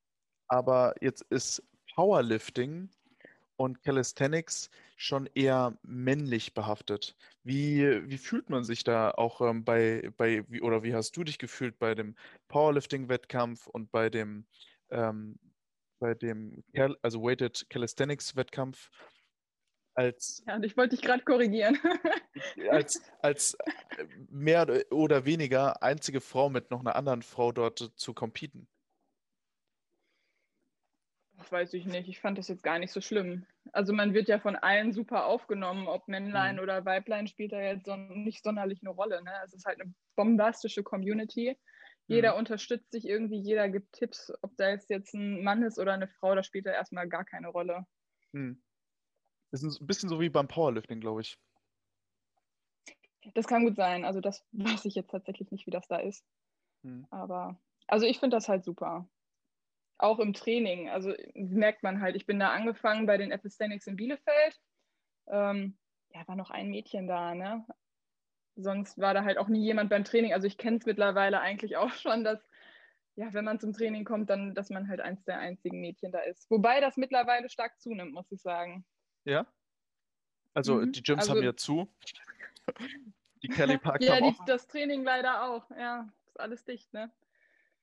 aber 0.48 0.96
jetzt 1.00 1.22
ist 1.30 1.62
Powerlifting 1.94 2.90
und 3.56 3.82
Calisthenics 3.82 4.70
schon 4.96 5.26
eher 5.34 5.76
männlich 5.82 6.54
behaftet. 6.54 7.16
Wie, 7.42 8.08
wie 8.08 8.18
fühlt 8.18 8.50
man 8.50 8.64
sich 8.64 8.84
da 8.84 9.10
auch 9.10 9.40
ähm, 9.40 9.64
bei, 9.64 10.10
bei, 10.16 10.44
wie, 10.48 10.60
oder 10.60 10.82
wie 10.82 10.94
hast 10.94 11.16
du 11.16 11.24
dich 11.24 11.38
gefühlt 11.38 11.78
bei 11.78 11.94
dem 11.94 12.16
Powerlifting-Wettkampf 12.48 13.66
und 13.66 13.90
bei 13.90 14.10
dem, 14.10 14.46
ähm, 14.90 15.38
bei 15.98 16.14
dem, 16.14 16.64
Cal 16.74 16.96
also 17.02 17.22
Weighted 17.22 17.66
Calisthenics-Wettkampf 17.68 18.90
als, 19.94 20.42
Ja, 20.46 20.56
und 20.56 20.64
ich 20.64 20.76
wollte 20.76 20.96
dich 20.96 21.04
gerade 21.04 21.22
korrigieren. 21.22 21.78
als, 22.70 23.02
als 23.20 23.54
äh, 23.98 24.06
mehr 24.30 24.66
oder 24.90 25.24
weniger 25.24 25.82
einzige 25.82 26.20
Frau 26.20 26.48
mit 26.48 26.70
noch 26.70 26.80
einer 26.80 26.96
anderen 26.96 27.22
Frau 27.22 27.52
dort 27.52 27.92
zu 27.96 28.14
competen? 28.14 28.68
Weiß 31.50 31.74
ich 31.74 31.86
nicht. 31.86 32.08
Ich 32.08 32.20
fand 32.20 32.38
das 32.38 32.48
jetzt 32.48 32.62
gar 32.62 32.78
nicht 32.78 32.92
so 32.92 33.00
schlimm. 33.00 33.46
Also 33.72 33.92
man 33.92 34.14
wird 34.14 34.28
ja 34.28 34.38
von 34.38 34.56
allen 34.56 34.92
super 34.92 35.26
aufgenommen, 35.26 35.86
ob 35.86 36.08
Männlein 36.08 36.56
Mhm. 36.56 36.62
oder 36.62 36.84
Weiblein 36.84 37.26
spielt 37.26 37.52
da 37.52 37.60
jetzt 37.60 37.86
so 37.86 37.96
nicht 37.96 38.42
sonderlich 38.42 38.80
eine 38.82 38.90
Rolle. 38.90 39.22
Ne? 39.22 39.32
Es 39.44 39.52
ist 39.54 39.64
halt 39.66 39.80
eine 39.80 39.94
bombastische 40.16 40.82
Community. 40.82 41.58
Jeder 42.06 42.32
Mhm. 42.32 42.38
unterstützt 42.38 42.92
sich 42.92 43.06
irgendwie, 43.06 43.38
jeder 43.40 43.68
gibt 43.68 43.92
Tipps, 43.92 44.32
ob 44.42 44.56
da 44.56 44.70
jetzt 44.70 45.14
ein 45.14 45.42
Mann 45.42 45.62
ist 45.62 45.78
oder 45.78 45.92
eine 45.94 46.08
Frau, 46.08 46.34
das 46.34 46.46
spielt 46.46 46.66
da 46.66 46.72
erstmal 46.72 47.08
gar 47.08 47.24
keine 47.24 47.48
Rolle. 47.48 47.86
Hm. 48.34 48.62
Das 49.52 49.62
ist 49.64 49.80
ein 49.80 49.86
bisschen 49.88 50.08
so 50.10 50.20
wie 50.20 50.30
beim 50.30 50.48
Powerlifting, 50.48 51.00
glaube 51.00 51.22
ich. 51.22 51.38
Das 53.34 53.46
kann 53.46 53.64
gut 53.64 53.76
sein. 53.76 54.04
Also 54.04 54.20
das 54.20 54.44
weiß 54.52 54.84
ich 54.84 54.94
jetzt 54.94 55.10
tatsächlich 55.10 55.50
nicht, 55.50 55.66
wie 55.66 55.70
das 55.70 55.88
da 55.88 55.96
ist. 55.98 56.24
Hm. 56.84 57.06
Aber 57.10 57.60
also 57.88 58.06
ich 58.06 58.20
finde 58.20 58.36
das 58.36 58.48
halt 58.48 58.64
super. 58.64 59.08
Auch 60.02 60.18
im 60.18 60.32
Training. 60.32 60.90
Also 60.90 61.14
merkt 61.34 61.84
man 61.84 62.00
halt, 62.00 62.16
ich 62.16 62.26
bin 62.26 62.40
da 62.40 62.50
angefangen 62.50 63.06
bei 63.06 63.16
den 63.18 63.30
Epistenics 63.30 63.86
in 63.86 63.94
Bielefeld. 63.94 64.60
Ähm, 65.28 65.78
ja, 66.12 66.26
war 66.26 66.34
noch 66.34 66.50
ein 66.50 66.68
Mädchen 66.70 67.06
da, 67.06 67.36
ne? 67.36 67.64
Sonst 68.56 68.98
war 68.98 69.14
da 69.14 69.22
halt 69.22 69.38
auch 69.38 69.46
nie 69.46 69.62
jemand 69.64 69.90
beim 69.90 70.02
Training. 70.04 70.32
Also 70.34 70.48
ich 70.48 70.58
kenne 70.58 70.78
es 70.78 70.86
mittlerweile 70.86 71.40
eigentlich 71.40 71.76
auch 71.76 71.92
schon, 71.92 72.24
dass, 72.24 72.40
ja, 73.14 73.32
wenn 73.32 73.44
man 73.44 73.60
zum 73.60 73.72
Training 73.72 74.04
kommt, 74.04 74.28
dann, 74.28 74.56
dass 74.56 74.70
man 74.70 74.88
halt 74.88 75.00
eins 75.00 75.22
der 75.24 75.38
einzigen 75.38 75.80
Mädchen 75.80 76.10
da 76.10 76.18
ist. 76.18 76.50
Wobei 76.50 76.80
das 76.80 76.96
mittlerweile 76.96 77.48
stark 77.48 77.80
zunimmt, 77.80 78.12
muss 78.12 78.30
ich 78.32 78.42
sagen. 78.42 78.84
Ja? 79.24 79.46
Also 80.52 80.74
Mhm. 80.80 80.90
die 80.92 81.02
Gyms 81.04 81.28
haben 81.28 81.36
Also- 81.36 81.44
ja 81.44 81.54
zu. 81.56 81.88
Die 83.42 83.48
Kelly 83.48 83.78
Parks 83.78 84.04
Ja, 84.04 84.16
haben 84.16 84.32
die, 84.32 84.36
das 84.46 84.66
Training 84.66 85.04
leider 85.04 85.44
auch. 85.48 85.70
Ja, 85.70 86.08
ist 86.26 86.40
alles 86.40 86.64
dicht, 86.64 86.92
ne? 86.92 87.08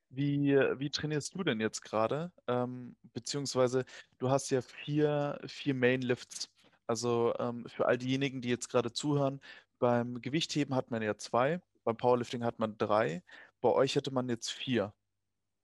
Wie, 0.10 0.56
wie 0.56 0.90
trainierst 0.90 1.36
du 1.36 1.44
denn 1.44 1.60
jetzt 1.60 1.82
gerade? 1.82 2.32
Ähm, 2.48 2.96
beziehungsweise 3.14 3.86
du 4.18 4.30
hast 4.30 4.50
ja 4.50 4.62
vier, 4.62 5.40
vier 5.46 5.76
Main 5.76 6.02
Lifts. 6.02 6.50
Also 6.88 7.34
ähm, 7.38 7.68
für 7.68 7.86
all 7.86 7.98
diejenigen, 7.98 8.42
die 8.42 8.50
jetzt 8.50 8.70
gerade 8.70 8.92
zuhören, 8.92 9.40
beim 9.78 10.20
Gewichtheben 10.22 10.74
hat 10.74 10.90
man 10.90 11.04
ja 11.04 11.16
zwei, 11.18 11.62
beim 11.84 11.96
Powerlifting 11.96 12.44
hat 12.44 12.58
man 12.58 12.78
drei, 12.78 13.24
bei 13.62 13.70
euch 13.70 13.96
hätte 13.96 14.12
man 14.12 14.28
jetzt 14.30 14.50
vier. 14.52 14.94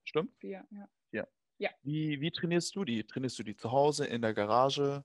Stimmt? 0.03 0.35
Vier, 0.37 0.65
ja. 0.71 0.87
Wie, 1.81 2.21
wie 2.21 2.31
trainierst 2.31 2.75
du 2.75 2.85
die? 2.85 3.03
Trainierst 3.03 3.39
du 3.39 3.43
die 3.43 3.55
zu 3.55 3.71
Hause, 3.71 4.05
in 4.05 4.21
der 4.21 4.33
Garage? 4.33 5.03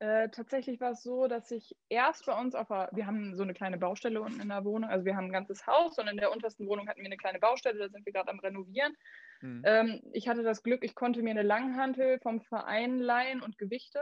Äh, 0.00 0.30
tatsächlich 0.30 0.80
war 0.80 0.92
es 0.92 1.02
so, 1.02 1.28
dass 1.28 1.50
ich 1.50 1.76
erst 1.90 2.24
bei 2.24 2.32
uns 2.32 2.54
auf 2.54 2.68
der, 2.68 2.88
wir 2.92 3.06
haben 3.06 3.36
so 3.36 3.42
eine 3.42 3.52
kleine 3.52 3.76
Baustelle 3.76 4.22
unten 4.22 4.40
in 4.40 4.48
der 4.48 4.64
Wohnung, 4.64 4.88
also 4.88 5.04
wir 5.04 5.14
haben 5.14 5.26
ein 5.26 5.32
ganzes 5.32 5.66
Haus 5.66 5.98
und 5.98 6.08
in 6.08 6.16
der 6.16 6.32
untersten 6.32 6.66
Wohnung 6.66 6.88
hatten 6.88 7.00
wir 7.00 7.06
eine 7.06 7.18
kleine 7.18 7.38
Baustelle, 7.38 7.78
da 7.78 7.90
sind 7.90 8.06
wir 8.06 8.12
gerade 8.14 8.30
am 8.30 8.38
Renovieren. 8.38 8.94
Hm. 9.40 9.62
Ähm, 9.66 10.00
ich 10.14 10.26
hatte 10.26 10.42
das 10.42 10.62
Glück, 10.62 10.84
ich 10.84 10.94
konnte 10.94 11.20
mir 11.20 11.32
eine 11.32 11.42
Langhantel 11.42 12.18
vom 12.20 12.40
Verein 12.40 12.98
leihen 12.98 13.42
und 13.42 13.58
Gewichte. 13.58 14.00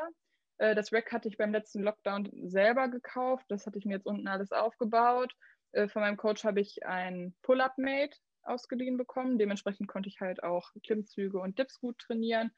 Äh, 0.58 0.76
das 0.76 0.92
Rack 0.92 1.10
hatte 1.10 1.26
ich 1.26 1.36
beim 1.36 1.50
letzten 1.50 1.82
Lockdown 1.82 2.30
selber 2.48 2.86
gekauft, 2.86 3.46
das 3.48 3.66
hatte 3.66 3.78
ich 3.78 3.84
mir 3.84 3.94
jetzt 3.94 4.06
unten 4.06 4.28
alles 4.28 4.52
aufgebaut. 4.52 5.34
Äh, 5.72 5.88
von 5.88 6.02
meinem 6.02 6.16
Coach 6.16 6.44
habe 6.44 6.60
ich 6.60 6.86
ein 6.86 7.34
Pull-Up-Mate 7.42 8.16
ausgeliehen 8.44 8.98
bekommen, 8.98 9.36
dementsprechend 9.36 9.88
konnte 9.88 10.08
ich 10.08 10.20
halt 10.20 10.44
auch 10.44 10.70
Klimmzüge 10.84 11.40
und 11.40 11.58
Dips 11.58 11.80
gut 11.80 11.98
trainieren. 11.98 12.52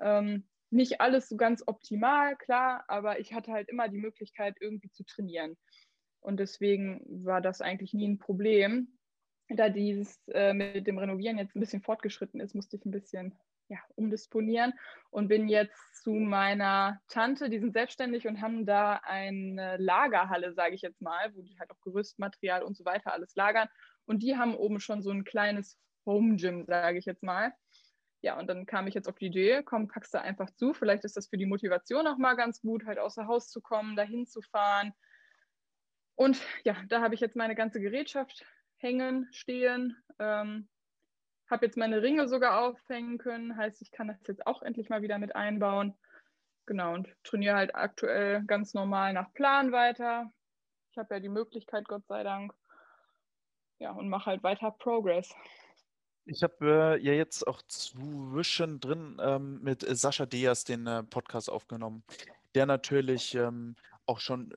Ähm, 0.00 0.48
nicht 0.70 1.00
alles 1.00 1.28
so 1.28 1.36
ganz 1.36 1.62
optimal, 1.66 2.36
klar, 2.36 2.84
aber 2.88 3.18
ich 3.18 3.34
hatte 3.34 3.52
halt 3.52 3.68
immer 3.68 3.88
die 3.88 3.98
Möglichkeit, 3.98 4.56
irgendwie 4.60 4.90
zu 4.90 5.04
trainieren. 5.04 5.56
Und 6.20 6.38
deswegen 6.38 7.02
war 7.24 7.40
das 7.40 7.60
eigentlich 7.60 7.94
nie 7.94 8.08
ein 8.08 8.18
Problem. 8.18 8.98
Da 9.48 9.68
dieses 9.68 10.20
äh, 10.28 10.52
mit 10.52 10.86
dem 10.86 10.98
Renovieren 10.98 11.38
jetzt 11.38 11.56
ein 11.56 11.60
bisschen 11.60 11.82
fortgeschritten 11.82 12.40
ist, 12.40 12.54
musste 12.54 12.76
ich 12.76 12.84
ein 12.84 12.92
bisschen 12.92 13.36
ja, 13.68 13.78
umdisponieren 13.94 14.72
und 15.10 15.28
bin 15.28 15.48
jetzt 15.48 16.02
zu 16.02 16.12
meiner 16.12 17.00
Tante, 17.08 17.48
die 17.48 17.58
sind 17.58 17.72
selbstständig 17.72 18.26
und 18.26 18.40
haben 18.40 18.66
da 18.66 19.00
eine 19.04 19.76
Lagerhalle, 19.78 20.52
sage 20.54 20.74
ich 20.74 20.82
jetzt 20.82 21.00
mal, 21.00 21.34
wo 21.34 21.42
die 21.42 21.58
halt 21.58 21.70
auch 21.70 21.80
Gerüstmaterial 21.80 22.62
und 22.62 22.76
so 22.76 22.84
weiter 22.84 23.12
alles 23.12 23.34
lagern. 23.34 23.68
Und 24.04 24.22
die 24.22 24.36
haben 24.36 24.54
oben 24.54 24.80
schon 24.80 25.02
so 25.02 25.10
ein 25.10 25.24
kleines 25.24 25.78
Home 26.04 26.36
Gym, 26.36 26.64
sage 26.66 26.98
ich 26.98 27.04
jetzt 27.06 27.22
mal 27.22 27.52
ja, 28.22 28.38
und 28.38 28.48
dann 28.48 28.66
kam 28.66 28.86
ich 28.86 28.94
jetzt 28.94 29.08
auf 29.08 29.16
die 29.16 29.26
Idee, 29.26 29.62
komm, 29.62 29.88
packst 29.88 30.12
du 30.12 30.20
einfach 30.20 30.50
zu. 30.50 30.74
Vielleicht 30.74 31.04
ist 31.04 31.16
das 31.16 31.28
für 31.28 31.38
die 31.38 31.46
Motivation 31.46 32.06
auch 32.06 32.18
mal 32.18 32.34
ganz 32.34 32.60
gut, 32.60 32.84
halt 32.84 32.98
außer 32.98 33.26
Haus 33.26 33.48
zu 33.48 33.62
kommen, 33.62 33.96
dahin 33.96 34.26
zu 34.26 34.42
fahren. 34.42 34.92
Und 36.16 36.38
ja, 36.64 36.76
da 36.88 37.00
habe 37.00 37.14
ich 37.14 37.20
jetzt 37.20 37.36
meine 37.36 37.54
ganze 37.54 37.80
Gerätschaft 37.80 38.44
hängen, 38.76 39.28
stehen. 39.32 39.96
Ähm, 40.18 40.68
habe 41.50 41.64
jetzt 41.66 41.78
meine 41.78 42.02
Ringe 42.02 42.28
sogar 42.28 42.60
aufhängen 42.60 43.16
können. 43.16 43.56
Heißt, 43.56 43.80
ich 43.80 43.90
kann 43.90 44.08
das 44.08 44.18
jetzt 44.26 44.46
auch 44.46 44.62
endlich 44.62 44.90
mal 44.90 45.02
wieder 45.02 45.18
mit 45.18 45.34
einbauen. 45.34 45.96
Genau, 46.66 46.94
und 46.94 47.08
trainiere 47.24 47.56
halt 47.56 47.74
aktuell 47.74 48.44
ganz 48.44 48.74
normal 48.74 49.14
nach 49.14 49.32
Plan 49.32 49.72
weiter. 49.72 50.30
Ich 50.90 50.98
habe 50.98 51.14
ja 51.14 51.20
die 51.20 51.28
Möglichkeit, 51.28 51.88
Gott 51.88 52.06
sei 52.06 52.22
Dank. 52.22 52.52
Ja, 53.78 53.92
und 53.92 54.10
mache 54.10 54.26
halt 54.26 54.42
weiter 54.42 54.70
Progress. 54.70 55.34
Ich 56.32 56.44
habe 56.44 56.96
äh, 56.96 57.02
ja 57.04 57.12
jetzt 57.12 57.44
auch 57.48 57.60
zwischendrin 57.66 59.16
ähm, 59.20 59.60
mit 59.62 59.84
Sascha 59.84 60.26
Diaz 60.26 60.62
den 60.62 60.86
äh, 60.86 61.02
Podcast 61.02 61.50
aufgenommen, 61.50 62.04
der 62.54 62.66
natürlich 62.66 63.34
ähm, 63.34 63.74
auch 64.06 64.20
schon 64.20 64.54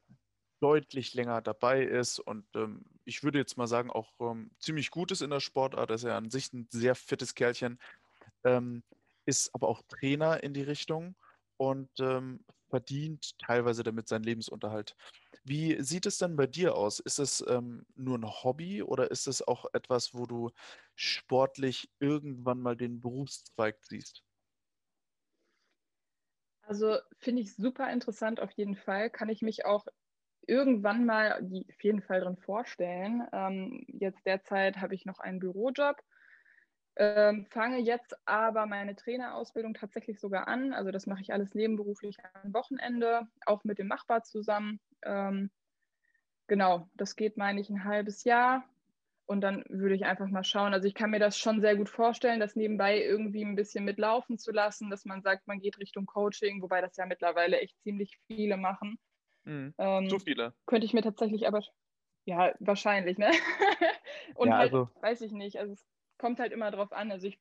deutlich 0.60 1.16
länger 1.16 1.42
dabei 1.42 1.84
ist 1.84 2.20
und 2.20 2.46
ähm, 2.56 2.86
ich 3.06 3.24
würde 3.24 3.40
jetzt 3.40 3.58
mal 3.58 3.66
sagen, 3.66 3.90
auch 3.90 4.14
ähm, 4.20 4.52
ziemlich 4.60 4.92
gut 4.92 5.12
ist 5.12 5.22
in 5.22 5.32
der 5.32 5.40
Sportart. 5.40 5.90
Er 5.90 5.96
ist 5.96 6.04
ja 6.04 6.16
an 6.16 6.30
sich 6.30 6.54
ein 6.54 6.68
sehr 6.70 6.94
fittes 6.94 7.34
Kerlchen, 7.34 7.80
ähm, 8.44 8.84
ist 9.26 9.50
aber 9.56 9.68
auch 9.68 9.82
Trainer 9.88 10.44
in 10.44 10.54
die 10.54 10.62
Richtung 10.62 11.16
und 11.58 11.90
ähm, 12.00 12.46
verdient 12.70 13.36
teilweise 13.40 13.82
damit 13.82 14.08
seinen 14.08 14.24
Lebensunterhalt. 14.24 14.96
Wie 15.46 15.82
sieht 15.82 16.06
es 16.06 16.18
denn 16.18 16.36
bei 16.36 16.48
dir 16.48 16.76
aus? 16.76 17.00
Ist 17.00 17.20
es 17.20 17.44
ähm, 17.48 17.86
nur 17.96 18.18
ein 18.18 18.26
Hobby 18.26 18.82
oder 18.84 19.12
ist 19.12 19.28
es 19.28 19.42
auch 19.46 19.66
etwas, 19.74 20.14
wo 20.14 20.26
du 20.26 20.52
sportlich 20.96 21.90
irgendwann 22.00 22.62
mal 22.62 22.76
den 22.78 23.00
Berufszweig 23.02 23.84
siehst? 23.84 24.24
Also 26.62 26.98
finde 27.20 27.42
ich 27.42 27.56
super 27.56 27.92
interessant 27.92 28.40
auf 28.40 28.52
jeden 28.52 28.76
Fall. 28.76 29.10
Kann 29.10 29.30
ich 29.30 29.42
mich 29.42 29.66
auch 29.66 29.86
irgendwann 30.48 31.06
mal 31.06 31.34
auf 31.70 31.84
jeden 31.84 32.02
Fall 32.02 32.22
drin 32.22 32.38
vorstellen. 32.38 33.28
Ähm, 33.34 33.86
jetzt 33.88 34.26
derzeit 34.26 34.78
habe 34.78 34.96
ich 34.96 35.06
noch 35.06 35.20
einen 35.20 35.40
Bürojob. 35.40 35.98
Ähm, 36.96 37.48
fange 37.52 37.80
jetzt 37.80 38.16
aber 38.26 38.68
meine 38.68 38.96
Trainerausbildung 38.96 39.74
tatsächlich 39.76 40.20
sogar 40.20 40.48
an. 40.48 40.74
Also 40.74 40.92
das 40.92 41.08
mache 41.08 41.22
ich 41.22 41.34
alles 41.34 41.56
nebenberuflich 41.56 42.18
am 42.44 42.54
Wochenende, 42.54 43.28
auch 43.46 43.64
mit 43.64 43.80
dem 43.80 43.88
Machbar 43.88 44.24
zusammen. 44.24 44.80
Ähm, 45.06 45.52
genau, 46.48 46.90
das 46.96 47.16
geht, 47.16 47.38
meine 47.38 47.62
ich, 47.62 47.70
ein 47.70 47.84
halbes 47.84 48.24
Jahr. 48.24 48.64
Und 49.26 49.42
dann 49.42 49.64
würde 49.70 49.96
ich 49.96 50.06
einfach 50.06 50.28
mal 50.28 50.44
schauen. 50.44 50.74
Also 50.74 50.88
ich 50.88 50.94
kann 50.94 51.10
mir 51.10 51.20
das 51.20 51.38
schon 51.38 51.62
sehr 51.62 51.78
gut 51.78 51.90
vorstellen, 51.90 52.42
das 52.42 52.58
nebenbei 52.58 53.02
irgendwie 53.02 53.44
ein 53.44 53.56
bisschen 53.56 53.86
mitlaufen 53.86 54.38
zu 54.38 54.52
lassen, 54.52 54.90
dass 54.90 55.06
man 55.06 55.22
sagt, 55.22 55.48
man 55.48 55.60
geht 55.60 55.80
Richtung 55.80 56.06
Coaching, 56.06 56.62
wobei 56.62 56.82
das 56.82 56.98
ja 56.98 57.06
mittlerweile 57.06 57.60
echt 57.60 57.80
ziemlich 57.84 58.20
viele 58.28 58.58
machen. 58.58 59.00
Mhm. 59.46 59.74
Ähm, 59.78 60.10
Zu 60.10 60.20
viele. 60.20 60.54
Könnte 60.66 60.86
ich 60.86 60.94
mir 60.94 61.02
tatsächlich 61.02 61.48
aber, 61.48 61.64
ja, 62.26 62.54
wahrscheinlich, 62.60 63.18
ne? 63.18 63.32
Und 64.36 64.50
ja, 64.50 64.58
halt, 64.58 64.74
also, 64.74 64.90
weiß 65.02 65.22
ich 65.22 65.32
nicht. 65.32 65.58
Also 65.58 65.74
es 65.74 65.86
kommt 66.18 66.40
halt 66.40 66.52
immer 66.52 66.72
drauf 66.72 66.92
an. 66.92 67.12
Also 67.12 67.28
ich, 67.28 67.40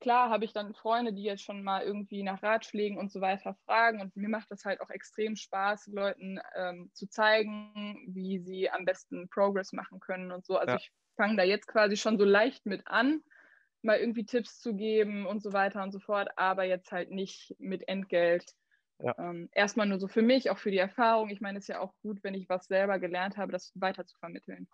klar 0.00 0.30
habe 0.30 0.44
ich 0.44 0.52
dann 0.52 0.74
Freunde, 0.74 1.12
die 1.12 1.22
jetzt 1.22 1.42
schon 1.42 1.62
mal 1.62 1.82
irgendwie 1.82 2.22
nach 2.22 2.42
Ratschlägen 2.42 2.98
und 2.98 3.12
so 3.12 3.20
weiter 3.20 3.56
fragen. 3.66 4.00
Und 4.00 4.16
mir 4.16 4.28
macht 4.28 4.50
das 4.50 4.64
halt 4.64 4.80
auch 4.80 4.90
extrem 4.90 5.36
Spaß, 5.36 5.88
Leuten 5.88 6.40
ähm, 6.56 6.90
zu 6.94 7.08
zeigen, 7.08 8.08
wie 8.08 8.40
sie 8.40 8.70
am 8.70 8.84
besten 8.84 9.28
Progress 9.28 9.72
machen 9.72 10.00
können 10.00 10.32
und 10.32 10.44
so. 10.44 10.56
Also 10.56 10.72
ja. 10.72 10.78
ich 10.78 10.90
fange 11.16 11.36
da 11.36 11.42
jetzt 11.42 11.66
quasi 11.66 11.96
schon 11.96 12.18
so 12.18 12.24
leicht 12.24 12.66
mit 12.66 12.86
an, 12.86 13.22
mal 13.82 13.98
irgendwie 13.98 14.24
Tipps 14.24 14.60
zu 14.60 14.74
geben 14.74 15.26
und 15.26 15.42
so 15.42 15.52
weiter 15.52 15.82
und 15.82 15.92
so 15.92 16.00
fort, 16.00 16.28
aber 16.36 16.64
jetzt 16.64 16.92
halt 16.92 17.10
nicht 17.10 17.54
mit 17.58 17.86
Entgelt. 17.88 18.52
Ja. 18.98 19.14
Ähm, 19.18 19.48
erstmal 19.52 19.86
nur 19.86 19.98
so 19.98 20.08
für 20.08 20.22
mich, 20.22 20.50
auch 20.50 20.58
für 20.58 20.70
die 20.70 20.78
Erfahrung. 20.78 21.30
Ich 21.30 21.40
meine, 21.40 21.58
es 21.58 21.64
ist 21.64 21.68
ja 21.68 21.80
auch 21.80 21.94
gut, 22.02 22.22
wenn 22.22 22.34
ich 22.34 22.48
was 22.48 22.66
selber 22.66 22.98
gelernt 22.98 23.36
habe, 23.36 23.52
das 23.52 23.72
weiter 23.74 24.04
zu 24.04 24.16
vermitteln 24.18 24.68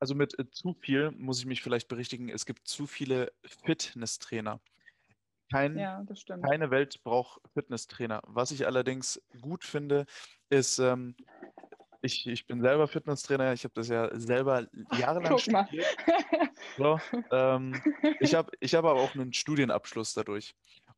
also 0.00 0.14
mit 0.14 0.38
äh, 0.38 0.50
zu 0.50 0.74
viel 0.74 1.12
muss 1.12 1.38
ich 1.38 1.46
mich 1.46 1.62
vielleicht 1.62 1.88
berichtigen, 1.88 2.28
es 2.30 2.46
gibt 2.46 2.66
zu 2.66 2.86
viele 2.86 3.32
Fitnesstrainer. 3.64 4.60
Kein, 5.52 5.76
ja, 5.76 6.04
keine 6.42 6.70
Welt 6.70 7.02
braucht 7.02 7.40
Fitnesstrainer. 7.54 8.22
Was 8.26 8.52
ich 8.52 8.66
allerdings 8.66 9.20
gut 9.40 9.64
finde, 9.64 10.06
ist, 10.48 10.78
ähm, 10.78 11.16
ich, 12.02 12.26
ich 12.26 12.46
bin 12.46 12.62
selber 12.62 12.86
Fitnesstrainer, 12.86 13.52
ich 13.52 13.64
habe 13.64 13.74
das 13.74 13.88
ja 13.88 14.16
selber 14.18 14.66
jahrelang 14.96 15.32
Guck 15.32 15.40
studiert. 15.40 15.86
So, 16.76 17.00
ähm, 17.32 17.80
ich 18.20 18.34
habe 18.34 18.52
ich 18.60 18.74
hab 18.74 18.84
aber 18.84 19.00
auch 19.00 19.14
einen 19.14 19.32
Studienabschluss 19.32 20.14
dadurch. 20.14 20.54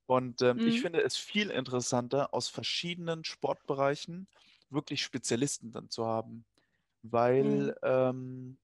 Und 0.06 0.42
ähm, 0.42 0.58
mhm. 0.58 0.66
ich 0.66 0.80
finde 0.80 1.00
es 1.00 1.16
viel 1.16 1.50
interessanter, 1.50 2.34
aus 2.34 2.48
verschiedenen 2.48 3.24
Sportbereichen 3.24 4.26
wirklich 4.70 5.02
Spezialisten 5.02 5.72
dann 5.72 5.88
zu 5.88 6.04
haben. 6.04 6.44
Weil 7.02 7.44
mhm. 7.44 7.74
ähm, 7.82 8.58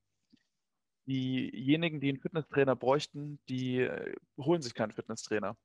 diejenigen, 1.08 2.00
die 2.00 2.10
einen 2.10 2.20
Fitnesstrainer 2.20 2.76
bräuchten, 2.76 3.40
die 3.48 3.80
äh, 3.80 4.14
holen 4.36 4.62
sich 4.62 4.74
keinen 4.74 4.92
Fitnesstrainer. 4.92 5.56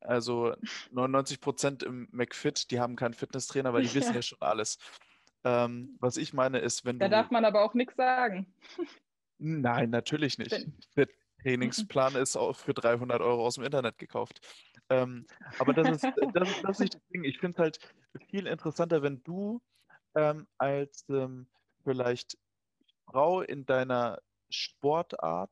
Also 0.00 0.54
99 0.92 1.40
Prozent 1.40 1.82
im 1.82 2.08
McFit, 2.12 2.70
die 2.70 2.78
haben 2.78 2.94
keinen 2.94 3.14
Fitnesstrainer, 3.14 3.72
weil 3.72 3.82
die 3.82 3.94
wissen 3.94 4.14
ja 4.14 4.22
schon 4.22 4.40
alles. 4.40 4.78
Ähm, 5.44 5.96
was 6.00 6.16
ich 6.16 6.32
meine 6.32 6.58
ist, 6.58 6.84
wenn 6.84 6.98
da 6.98 7.06
du. 7.06 7.10
Da 7.10 7.22
darf 7.22 7.30
man 7.30 7.44
aber 7.44 7.64
auch 7.64 7.74
nichts 7.74 7.96
sagen. 7.96 8.52
Nein, 9.38 9.90
natürlich 9.90 10.38
nicht. 10.38 10.66
Der 10.96 11.08
Trainingsplan 11.42 12.16
ist 12.16 12.36
auch 12.36 12.56
für 12.56 12.74
300 12.74 13.20
Euro 13.20 13.46
aus 13.46 13.54
dem 13.54 13.64
Internet 13.64 13.98
gekauft. 13.98 14.40
Ähm, 14.90 15.26
aber 15.58 15.72
das 15.72 15.88
ist, 15.88 16.02
das, 16.34 16.48
ist, 16.48 16.64
das 16.64 16.70
ist 16.70 16.80
nicht 16.80 16.94
das 16.94 17.06
Ding. 17.08 17.24
Ich 17.24 17.38
finde 17.38 17.54
es 17.54 17.58
halt 17.58 17.78
viel 18.28 18.46
interessanter, 18.46 19.02
wenn 19.02 19.22
du 19.22 19.60
ähm, 20.14 20.46
als 20.58 21.04
ähm, 21.08 21.46
vielleicht 21.84 22.36
Frau 23.06 23.42
in 23.42 23.64
deiner 23.64 24.18
Sportart 24.50 25.50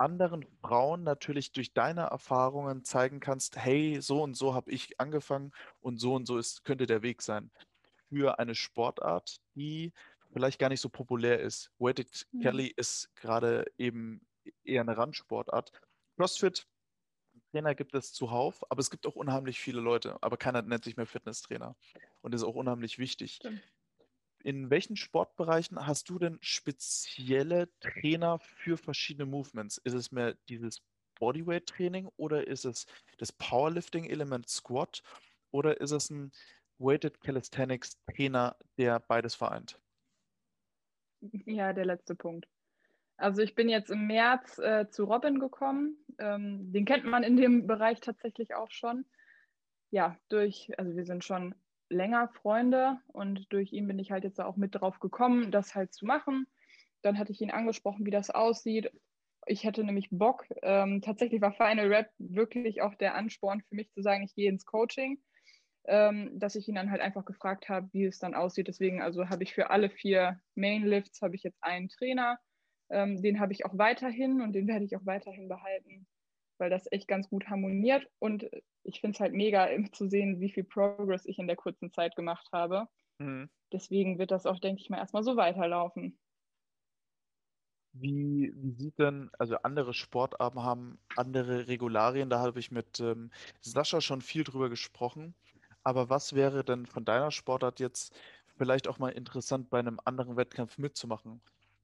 anderen 0.00 0.44
Frauen 0.62 1.02
natürlich 1.02 1.52
durch 1.52 1.74
deine 1.74 2.02
Erfahrungen 2.02 2.84
zeigen 2.84 3.20
kannst, 3.20 3.56
hey, 3.56 4.00
so 4.00 4.22
und 4.22 4.34
so 4.34 4.54
habe 4.54 4.70
ich 4.70 4.98
angefangen 4.98 5.52
und 5.80 5.98
so 5.98 6.14
und 6.14 6.26
so 6.26 6.38
ist, 6.38 6.64
könnte 6.64 6.86
der 6.86 7.02
Weg 7.02 7.20
sein. 7.20 7.50
Für 8.08 8.38
eine 8.38 8.54
Sportart, 8.54 9.40
die 9.54 9.92
vielleicht 10.32 10.58
gar 10.58 10.70
nicht 10.70 10.80
so 10.80 10.88
populär 10.88 11.40
ist. 11.40 11.70
Weighted 11.78 12.26
mhm. 12.32 12.40
Kelly 12.40 12.72
ist 12.74 13.14
gerade 13.14 13.66
eben 13.76 14.26
eher 14.64 14.80
eine 14.80 14.96
Randsportart. 14.96 15.70
CrossFit, 16.16 16.66
Trainer 17.52 17.74
gibt 17.74 17.94
es 17.94 18.12
zuhauf, 18.12 18.64
aber 18.70 18.80
es 18.80 18.90
gibt 18.90 19.06
auch 19.06 19.16
unheimlich 19.16 19.60
viele 19.60 19.80
Leute, 19.80 20.16
aber 20.22 20.36
keiner 20.36 20.62
nennt 20.62 20.84
sich 20.84 20.96
mehr 20.96 21.06
Fitnesstrainer. 21.06 21.76
Und 22.22 22.32
das 22.32 22.40
ist 22.40 22.46
auch 22.46 22.54
unheimlich 22.54 22.98
wichtig. 22.98 23.34
Stimmt 23.34 23.60
in 24.42 24.70
welchen 24.70 24.96
Sportbereichen 24.96 25.86
hast 25.86 26.08
du 26.08 26.18
denn 26.18 26.38
spezielle 26.40 27.68
Trainer 27.80 28.38
für 28.38 28.76
verschiedene 28.76 29.26
Movements? 29.26 29.78
Ist 29.78 29.94
es 29.94 30.12
mehr 30.12 30.34
dieses 30.48 30.82
Bodyweight-Training 31.18 32.08
oder 32.16 32.46
ist 32.46 32.64
es 32.64 32.86
das 33.18 33.32
Powerlifting-Element 33.32 34.48
Squat 34.48 35.02
oder 35.50 35.80
ist 35.80 35.90
es 35.92 36.10
ein 36.10 36.32
Weighted 36.78 37.20
Calisthenics-Trainer, 37.20 38.56
der 38.78 39.00
beides 39.00 39.34
vereint? 39.34 39.78
Ja, 41.20 41.72
der 41.72 41.84
letzte 41.84 42.14
Punkt. 42.14 42.48
Also 43.18 43.42
ich 43.42 43.54
bin 43.54 43.68
jetzt 43.68 43.90
im 43.90 44.06
März 44.06 44.58
äh, 44.58 44.88
zu 44.88 45.04
Robin 45.04 45.38
gekommen. 45.38 45.98
Ähm, 46.18 46.72
den 46.72 46.86
kennt 46.86 47.04
man 47.04 47.22
in 47.22 47.36
dem 47.36 47.66
Bereich 47.66 48.00
tatsächlich 48.00 48.54
auch 48.54 48.70
schon. 48.70 49.04
Ja, 49.90 50.16
durch, 50.30 50.70
also 50.78 50.96
wir 50.96 51.04
sind 51.04 51.22
schon 51.22 51.54
länger 51.90 52.28
Freunde 52.28 52.98
und 53.08 53.52
durch 53.52 53.72
ihn 53.72 53.86
bin 53.86 53.98
ich 53.98 54.10
halt 54.10 54.24
jetzt 54.24 54.40
auch 54.40 54.56
mit 54.56 54.74
drauf 54.74 55.00
gekommen, 55.00 55.50
das 55.50 55.74
halt 55.74 55.92
zu 55.92 56.06
machen. 56.06 56.46
Dann 57.02 57.18
hatte 57.18 57.32
ich 57.32 57.40
ihn 57.40 57.50
angesprochen, 57.50 58.06
wie 58.06 58.10
das 58.10 58.30
aussieht. 58.30 58.90
Ich 59.46 59.64
hätte 59.64 59.84
nämlich 59.84 60.08
Bock. 60.10 60.46
Ähm, 60.62 61.02
tatsächlich 61.02 61.40
war 61.40 61.52
Final 61.52 61.88
Rap 61.88 62.10
wirklich 62.18 62.82
auch 62.82 62.94
der 62.94 63.14
Ansporn 63.14 63.62
für 63.62 63.74
mich 63.74 63.90
zu 63.90 64.02
sagen, 64.02 64.22
ich 64.22 64.34
gehe 64.34 64.48
ins 64.48 64.66
Coaching, 64.66 65.18
ähm, 65.86 66.38
dass 66.38 66.54
ich 66.54 66.68
ihn 66.68 66.74
dann 66.74 66.90
halt 66.90 67.00
einfach 67.00 67.24
gefragt 67.24 67.68
habe, 67.68 67.88
wie 67.92 68.04
es 68.04 68.18
dann 68.18 68.34
aussieht. 68.34 68.68
Deswegen 68.68 69.02
also 69.02 69.28
habe 69.28 69.42
ich 69.42 69.54
für 69.54 69.70
alle 69.70 69.90
vier 69.90 70.40
Mainlifts 70.54 71.22
habe 71.22 71.34
ich 71.34 71.42
jetzt 71.42 71.62
einen 71.62 71.88
Trainer. 71.88 72.38
Ähm, 72.90 73.22
den 73.22 73.40
habe 73.40 73.52
ich 73.52 73.64
auch 73.64 73.76
weiterhin 73.78 74.40
und 74.40 74.52
den 74.52 74.66
werde 74.68 74.84
ich 74.84 74.96
auch 74.96 75.06
weiterhin 75.06 75.48
behalten 75.48 76.06
weil 76.60 76.70
das 76.70 76.90
echt 76.92 77.08
ganz 77.08 77.28
gut 77.28 77.48
harmoniert. 77.48 78.06
Und 78.18 78.46
ich 78.82 79.00
finde 79.00 79.14
es 79.14 79.20
halt 79.20 79.32
mega 79.32 79.68
zu 79.92 80.08
sehen, 80.08 80.40
wie 80.40 80.50
viel 80.50 80.64
Progress 80.64 81.26
ich 81.26 81.38
in 81.38 81.46
der 81.46 81.56
kurzen 81.56 81.90
Zeit 81.90 82.16
gemacht 82.16 82.48
habe. 82.52 82.86
Mhm. 83.18 83.50
Deswegen 83.72 84.18
wird 84.18 84.30
das 84.30 84.46
auch, 84.46 84.58
denke 84.58 84.80
ich 84.82 84.90
mal, 84.90 84.98
erstmal 84.98 85.22
so 85.22 85.36
weiterlaufen. 85.36 86.18
Wie, 87.92 88.52
wie 88.54 88.70
sieht 88.70 88.98
denn, 89.00 89.30
also 89.38 89.56
andere 89.58 89.94
Sportarten 89.94 90.62
haben 90.62 91.00
andere 91.16 91.66
Regularien, 91.66 92.30
da 92.30 92.38
habe 92.38 92.60
ich 92.60 92.70
mit 92.70 93.00
ähm, 93.00 93.30
Sascha 93.60 94.00
schon 94.00 94.20
viel 94.20 94.44
drüber 94.44 94.68
gesprochen. 94.70 95.34
Aber 95.82 96.08
was 96.08 96.34
wäre 96.34 96.64
denn 96.64 96.86
von 96.86 97.04
deiner 97.04 97.32
Sportart 97.32 97.80
jetzt 97.80 98.14
vielleicht 98.56 98.86
auch 98.86 98.98
mal 98.98 99.10
interessant, 99.10 99.70
bei 99.70 99.80
einem 99.80 99.98
anderen 100.04 100.36
Wettkampf 100.36 100.78
mitzumachen? 100.78 101.40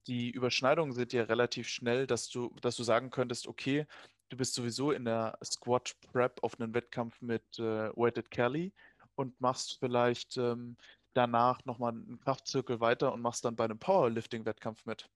Die 0.07 0.31
Überschneidungen 0.31 0.93
sind 0.93 1.13
ja 1.13 1.25
relativ 1.25 1.69
schnell, 1.69 2.07
dass 2.07 2.29
du, 2.29 2.55
dass 2.61 2.77
du 2.77 2.85
sagen 2.85 3.11
könntest, 3.11 3.49
okay, 3.49 3.87
du 4.29 4.37
bist 4.37 4.55
sowieso 4.55 4.93
in 4.93 5.05
der 5.05 5.39
Squad 5.45 5.95
Prep 6.01 6.43
auf 6.43 6.61
einen 6.61 6.75
Wettkampf 6.75 7.21
mit 7.21 7.59
äh, 7.59 7.91
Weighted 7.97 8.31
Kelly 8.31 8.73
und 9.15 9.41
machst 9.41 9.79
vielleicht 9.79 10.37
ähm, 10.37 10.77
danach 11.15 11.65
nochmal 11.65 11.93
einen 11.93 12.21
Kraftzirkel 12.21 12.81
weiter 12.81 13.13
und 13.13 13.23
machst 13.23 13.45
dann 13.45 13.57
bei 13.57 13.65
einem 13.65 13.79
Powerlifting-Wettkampf 13.79 14.85
mit. 14.85 15.09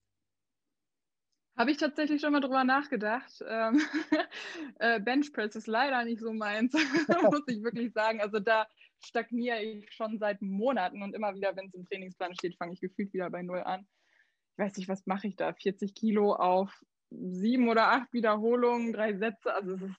Habe 1.57 1.73
ich 1.73 1.77
tatsächlich 1.77 2.23
schon 2.23 2.33
mal 2.33 2.41
drüber 2.41 2.65
nachgedacht. 2.65 3.45
Ähm, 3.47 3.83
äh, 4.79 5.01
Benchpress 5.01 5.57
ist 5.57 5.67
leider 5.67 6.05
nicht 6.05 6.21
so 6.21 6.33
meins, 6.33 6.73
muss 7.23 7.43
ich 7.49 7.63
wirklich 7.63 7.93
sagen. 7.93 8.21
Also 8.21 8.39
da 8.39 8.67
stagniere 9.05 9.61
ich 9.61 9.93
schon 9.93 10.19
seit 10.19 10.41
Monaten 10.41 11.03
und 11.03 11.15
immer 11.15 11.35
wieder, 11.35 11.55
wenn 11.57 11.67
es 11.67 11.75
im 11.75 11.85
Trainingsplan 11.85 12.35
steht, 12.35 12.57
fange 12.57 12.73
ich 12.73 12.81
gefühlt 12.81 13.13
wieder 13.13 13.29
bei 13.29 13.43
Null 13.43 13.61
an. 13.61 13.87
Ich 14.53 14.65
weiß 14.65 14.77
nicht, 14.77 14.89
was 14.89 15.07
mache 15.07 15.27
ich 15.27 15.37
da? 15.37 15.53
40 15.53 15.95
Kilo 15.95 16.35
auf 16.35 16.83
sieben 17.11 17.69
oder 17.69 17.89
acht 17.93 18.13
Wiederholungen, 18.13 18.93
drei 18.93 19.15
Sätze. 19.17 19.53
Also 19.55 19.75
es 19.75 19.83
ist 19.83 19.97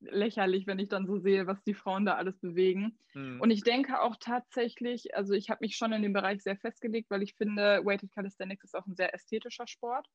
lächerlich, 0.00 0.66
wenn 0.66 0.78
ich 0.78 0.88
dann 0.88 1.06
so 1.06 1.18
sehe, 1.18 1.46
was 1.46 1.62
die 1.64 1.74
Frauen 1.74 2.04
da 2.04 2.14
alles 2.14 2.38
bewegen. 2.38 2.98
Mhm. 3.14 3.40
Und 3.40 3.50
ich 3.50 3.62
denke 3.62 4.00
auch 4.00 4.16
tatsächlich, 4.18 5.14
also 5.14 5.34
ich 5.34 5.50
habe 5.50 5.58
mich 5.62 5.76
schon 5.76 5.92
in 5.92 6.02
dem 6.02 6.12
Bereich 6.12 6.42
sehr 6.42 6.56
festgelegt, 6.56 7.10
weil 7.10 7.22
ich 7.22 7.34
finde, 7.34 7.84
Weighted 7.84 8.12
Calisthenics 8.12 8.64
ist 8.64 8.74
auch 8.74 8.86
ein 8.86 8.96
sehr 8.96 9.14
ästhetischer 9.14 9.66
Sport. 9.66 10.06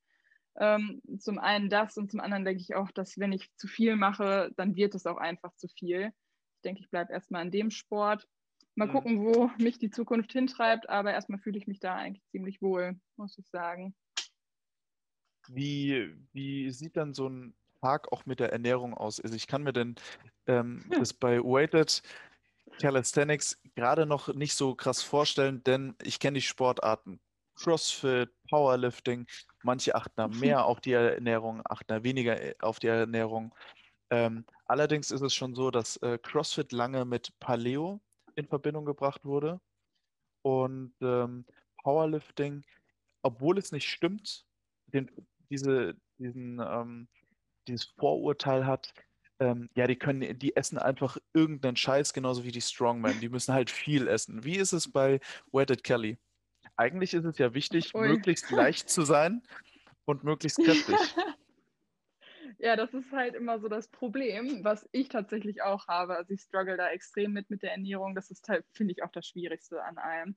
Ähm, 0.57 1.01
zum 1.19 1.37
einen 1.37 1.69
das 1.69 1.97
und 1.97 2.09
zum 2.09 2.21
anderen 2.21 2.45
denke 2.45 2.61
ich 2.61 2.75
auch, 2.75 2.89
dass 2.91 3.19
wenn 3.19 3.33
ich 3.33 3.53
zu 3.57 3.67
viel 3.67 3.95
mache, 3.95 4.51
dann 4.55 4.75
wird 4.75 4.95
es 4.95 5.05
auch 5.05 5.17
einfach 5.17 5.53
zu 5.55 5.67
viel. 5.67 6.11
Ich 6.55 6.61
denke, 6.63 6.81
ich 6.81 6.89
bleibe 6.89 7.11
erstmal 7.11 7.43
in 7.43 7.51
dem 7.51 7.69
Sport. 7.69 8.27
Mal 8.75 8.87
mhm. 8.87 8.91
gucken, 8.91 9.25
wo 9.25 9.51
mich 9.59 9.77
die 9.77 9.89
Zukunft 9.89 10.31
hintreibt, 10.31 10.89
aber 10.89 11.13
erstmal 11.13 11.39
fühle 11.39 11.57
ich 11.57 11.67
mich 11.67 11.79
da 11.79 11.95
eigentlich 11.95 12.25
ziemlich 12.27 12.61
wohl, 12.61 12.99
muss 13.17 13.37
ich 13.37 13.47
sagen. 13.49 13.93
Wie, 15.47 16.15
wie 16.33 16.71
sieht 16.71 16.97
dann 16.97 17.13
so 17.13 17.29
ein 17.29 17.53
Tag 17.81 18.11
auch 18.11 18.25
mit 18.25 18.39
der 18.39 18.51
Ernährung 18.51 18.93
aus? 18.93 19.19
Also 19.19 19.35
ich 19.35 19.47
kann 19.47 19.63
mir 19.63 19.73
denn 19.73 19.95
ähm, 20.47 20.83
hm. 20.89 20.99
das 20.99 21.13
bei 21.13 21.39
Weighted 21.39 22.01
Calisthenics 22.79 23.61
gerade 23.75 24.05
noch 24.05 24.33
nicht 24.33 24.55
so 24.55 24.75
krass 24.75 25.01
vorstellen, 25.01 25.63
denn 25.63 25.95
ich 26.03 26.19
kenne 26.19 26.35
die 26.35 26.41
Sportarten 26.41 27.19
CrossFit, 27.55 28.29
Powerlifting. 28.49 29.25
Manche 29.63 29.95
achten 29.95 30.13
da 30.17 30.27
mehr 30.27 30.65
auf 30.65 30.81
die 30.81 30.91
Ernährung, 30.91 31.61
achten 31.65 31.87
da 31.87 32.03
weniger 32.03 32.39
äh, 32.41 32.55
auf 32.59 32.79
die 32.79 32.87
Ernährung. 32.87 33.55
Ähm, 34.09 34.45
allerdings 34.65 35.11
ist 35.11 35.21
es 35.21 35.33
schon 35.33 35.55
so, 35.55 35.71
dass 35.71 35.97
äh, 35.97 36.17
CrossFit 36.21 36.71
lange 36.71 37.05
mit 37.05 37.37
Paleo 37.39 38.01
in 38.35 38.47
Verbindung 38.47 38.85
gebracht 38.85 39.25
wurde. 39.25 39.59
Und 40.41 40.93
ähm, 41.01 41.45
Powerlifting, 41.81 42.63
obwohl 43.23 43.57
es 43.57 43.71
nicht 43.71 43.89
stimmt, 43.89 44.45
den, 44.87 45.09
diese, 45.49 45.95
diesen, 46.17 46.59
ähm, 46.59 47.07
dieses 47.67 47.85
Vorurteil 47.97 48.65
hat, 48.65 48.93
ähm, 49.39 49.69
ja, 49.75 49.87
die 49.87 49.97
können, 49.97 50.37
die 50.39 50.55
essen 50.55 50.77
einfach 50.77 51.17
irgendeinen 51.33 51.75
Scheiß, 51.75 52.13
genauso 52.13 52.43
wie 52.43 52.51
die 52.51 52.61
Strongmen. 52.61 53.19
Die 53.19 53.29
müssen 53.29 53.53
halt 53.53 53.69
viel 53.69 54.07
essen. 54.07 54.43
Wie 54.43 54.55
ist 54.55 54.71
es 54.71 54.91
bei 54.91 55.19
Wetted 55.51 55.83
Kelly? 55.83 56.17
Eigentlich 56.77 57.13
ist 57.13 57.25
es 57.25 57.37
ja 57.37 57.53
wichtig, 57.53 57.93
Ui. 57.93 58.07
möglichst 58.07 58.49
leicht 58.51 58.89
zu 58.89 59.03
sein 59.03 59.43
und 60.05 60.23
möglichst 60.23 60.57
kräftig. 60.57 60.95
ja, 62.59 62.75
das 62.75 62.93
ist 62.93 63.11
halt 63.11 63.35
immer 63.35 63.59
so 63.59 63.67
das 63.67 63.87
Problem, 63.89 64.63
was 64.63 64.87
ich 64.91 65.09
tatsächlich 65.09 65.61
auch 65.61 65.87
habe. 65.87 66.15
Also 66.15 66.33
ich 66.33 66.41
struggle 66.41 66.77
da 66.77 66.89
extrem 66.89 67.33
mit 67.33 67.49
mit 67.49 67.61
der 67.61 67.71
Ernährung. 67.71 68.15
Das 68.15 68.31
ist 68.31 68.47
halt, 68.47 68.65
finde 68.71 68.93
ich, 68.93 69.03
auch 69.03 69.11
das 69.11 69.27
Schwierigste 69.27 69.83
an 69.83 69.97
allem. 69.97 70.35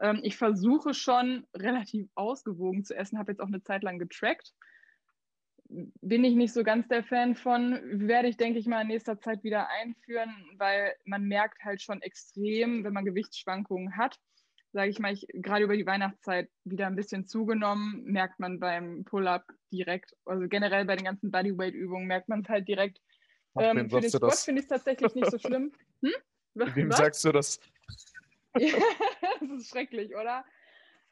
Ähm, 0.00 0.20
ich 0.22 0.36
versuche 0.36 0.94
schon 0.94 1.46
relativ 1.54 2.08
ausgewogen 2.14 2.84
zu 2.84 2.96
essen, 2.96 3.18
habe 3.18 3.32
jetzt 3.32 3.40
auch 3.40 3.48
eine 3.48 3.62
Zeit 3.62 3.82
lang 3.82 3.98
getrackt 3.98 4.52
bin 5.70 6.24
ich 6.24 6.34
nicht 6.34 6.52
so 6.52 6.64
ganz 6.64 6.88
der 6.88 7.04
Fan 7.04 7.34
von. 7.34 7.80
Werde 7.84 8.28
ich, 8.28 8.36
denke 8.36 8.58
ich 8.58 8.66
mal, 8.66 8.82
in 8.82 8.88
nächster 8.88 9.20
Zeit 9.20 9.44
wieder 9.44 9.68
einführen, 9.68 10.34
weil 10.56 10.94
man 11.04 11.24
merkt 11.24 11.62
halt 11.64 11.80
schon 11.80 12.02
extrem, 12.02 12.84
wenn 12.84 12.92
man 12.92 13.04
Gewichtsschwankungen 13.04 13.96
hat, 13.96 14.18
sage 14.72 14.90
ich 14.90 14.98
mal, 14.98 15.12
ich, 15.12 15.26
gerade 15.32 15.64
über 15.64 15.76
die 15.76 15.86
Weihnachtszeit 15.86 16.48
wieder 16.64 16.86
ein 16.86 16.96
bisschen 16.96 17.26
zugenommen, 17.26 18.02
merkt 18.04 18.40
man 18.40 18.58
beim 18.58 19.04
Pull-up 19.04 19.44
direkt, 19.72 20.16
also 20.24 20.46
generell 20.48 20.84
bei 20.84 20.96
den 20.96 21.04
ganzen 21.04 21.30
Bodyweight-Übungen 21.30 22.06
merkt 22.06 22.28
man 22.28 22.40
es 22.40 22.48
halt 22.48 22.66
direkt. 22.66 23.00
Ähm, 23.58 23.88
für 23.90 24.00
den 24.00 24.10
Sport 24.10 24.36
finde 24.36 24.60
ich 24.60 24.64
es 24.64 24.68
tatsächlich 24.68 25.14
nicht 25.14 25.30
so 25.30 25.38
schlimm. 25.38 25.72
Hm? 26.02 26.12
Wem 26.54 26.88
Was? 26.88 26.96
sagst 26.96 27.24
du 27.26 27.30
das? 27.30 27.60
das 29.40 29.50
ist 29.50 29.68
schrecklich, 29.68 30.14
oder? 30.14 30.44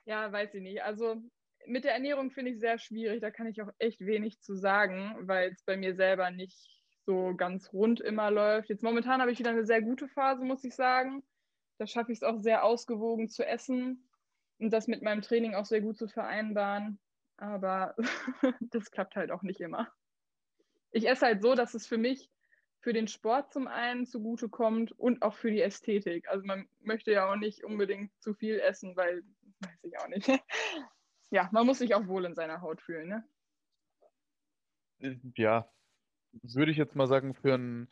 Ja, 0.04 0.32
weiß 0.32 0.54
ich 0.54 0.62
nicht. 0.62 0.82
Also 0.82 1.22
mit 1.66 1.84
der 1.84 1.92
Ernährung 1.92 2.30
finde 2.30 2.52
ich 2.52 2.60
sehr 2.60 2.78
schwierig. 2.78 3.20
Da 3.20 3.30
kann 3.30 3.46
ich 3.46 3.60
auch 3.62 3.70
echt 3.78 4.00
wenig 4.00 4.40
zu 4.40 4.56
sagen, 4.56 5.16
weil 5.20 5.50
es 5.50 5.62
bei 5.64 5.76
mir 5.76 5.94
selber 5.94 6.30
nicht 6.30 6.56
so 7.04 7.34
ganz 7.36 7.72
rund 7.72 8.00
immer 8.00 8.30
läuft. 8.30 8.68
Jetzt 8.68 8.82
momentan 8.82 9.20
habe 9.20 9.32
ich 9.32 9.38
wieder 9.38 9.50
eine 9.50 9.64
sehr 9.64 9.82
gute 9.82 10.08
Phase, 10.08 10.44
muss 10.44 10.64
ich 10.64 10.74
sagen. 10.74 11.22
Da 11.78 11.86
schaffe 11.86 12.12
ich 12.12 12.18
es 12.18 12.22
auch 12.22 12.38
sehr 12.38 12.64
ausgewogen 12.64 13.28
zu 13.28 13.46
essen 13.46 14.08
und 14.58 14.70
das 14.72 14.88
mit 14.88 15.02
meinem 15.02 15.22
Training 15.22 15.54
auch 15.54 15.64
sehr 15.64 15.80
gut 15.80 15.96
zu 15.96 16.08
vereinbaren. 16.08 16.98
Aber 17.36 17.94
das 18.60 18.90
klappt 18.90 19.16
halt 19.16 19.30
auch 19.30 19.42
nicht 19.42 19.60
immer. 19.60 19.92
Ich 20.90 21.08
esse 21.08 21.26
halt 21.26 21.42
so, 21.42 21.54
dass 21.54 21.74
es 21.74 21.86
für 21.86 21.98
mich 21.98 22.30
für 22.80 22.92
den 22.92 23.08
Sport 23.08 23.52
zum 23.52 23.66
einen 23.66 24.06
zugute 24.06 24.48
kommt 24.48 24.92
und 24.92 25.22
auch 25.22 25.34
für 25.34 25.50
die 25.50 25.60
Ästhetik. 25.60 26.28
Also 26.28 26.46
man 26.46 26.68
möchte 26.80 27.12
ja 27.12 27.30
auch 27.30 27.36
nicht 27.36 27.64
unbedingt 27.64 28.10
zu 28.20 28.34
viel 28.34 28.60
essen, 28.60 28.96
weil, 28.96 29.22
weiß 29.60 29.84
ich 29.84 29.98
auch 29.98 30.08
nicht. 30.08 30.28
ja, 31.30 31.48
man 31.52 31.66
muss 31.66 31.78
sich 31.78 31.94
auch 31.94 32.06
wohl 32.06 32.24
in 32.24 32.34
seiner 32.34 32.60
Haut 32.60 32.80
fühlen, 32.80 33.08
ne? 33.08 33.24
Ja, 35.36 35.70
würde 36.42 36.72
ich 36.72 36.76
jetzt 36.76 36.96
mal 36.96 37.06
sagen, 37.06 37.34
für, 37.34 37.54
ein, 37.54 37.88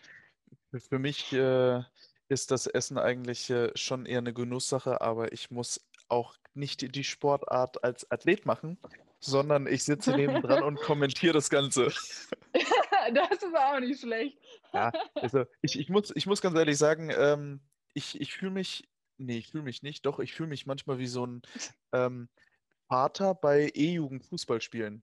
für 0.72 0.98
mich 0.98 1.32
äh, 1.32 1.82
ist 2.28 2.50
das 2.50 2.66
Essen 2.66 2.98
eigentlich 2.98 3.50
äh, 3.50 3.70
schon 3.76 4.06
eher 4.06 4.18
eine 4.18 4.32
Genusssache, 4.32 5.00
aber 5.00 5.32
ich 5.32 5.50
muss 5.50 5.88
auch 6.08 6.36
nicht 6.54 6.94
die 6.94 7.04
Sportart 7.04 7.84
als 7.84 8.10
Athlet 8.10 8.46
machen, 8.46 8.78
sondern 9.20 9.66
ich 9.66 9.84
sitze 9.84 10.10
nebendran 10.16 10.62
und 10.62 10.80
kommentiere 10.80 11.34
das 11.34 11.50
Ganze. 11.50 11.92
das 13.14 13.42
ist 13.42 13.56
auch 13.56 13.80
nicht 13.80 14.00
schlecht. 14.00 14.38
ja, 14.72 14.92
also 15.14 15.44
ich, 15.62 15.78
ich, 15.78 15.88
muss, 15.88 16.12
ich 16.14 16.26
muss 16.26 16.40
ganz 16.40 16.56
ehrlich 16.56 16.78
sagen, 16.78 17.10
ähm, 17.16 17.60
ich, 17.94 18.20
ich 18.20 18.34
fühle 18.34 18.52
mich, 18.52 18.88
nee, 19.18 19.38
ich 19.38 19.48
fühle 19.48 19.64
mich 19.64 19.82
nicht, 19.82 20.06
doch, 20.06 20.18
ich 20.18 20.34
fühle 20.34 20.48
mich 20.48 20.66
manchmal 20.66 20.98
wie 20.98 21.06
so 21.06 21.26
ein 21.26 21.42
ähm, 21.92 22.28
Vater 22.88 23.34
bei 23.34 23.70
E-Jugend 23.74 24.24
Fußball 24.24 24.60
spielen. 24.60 25.02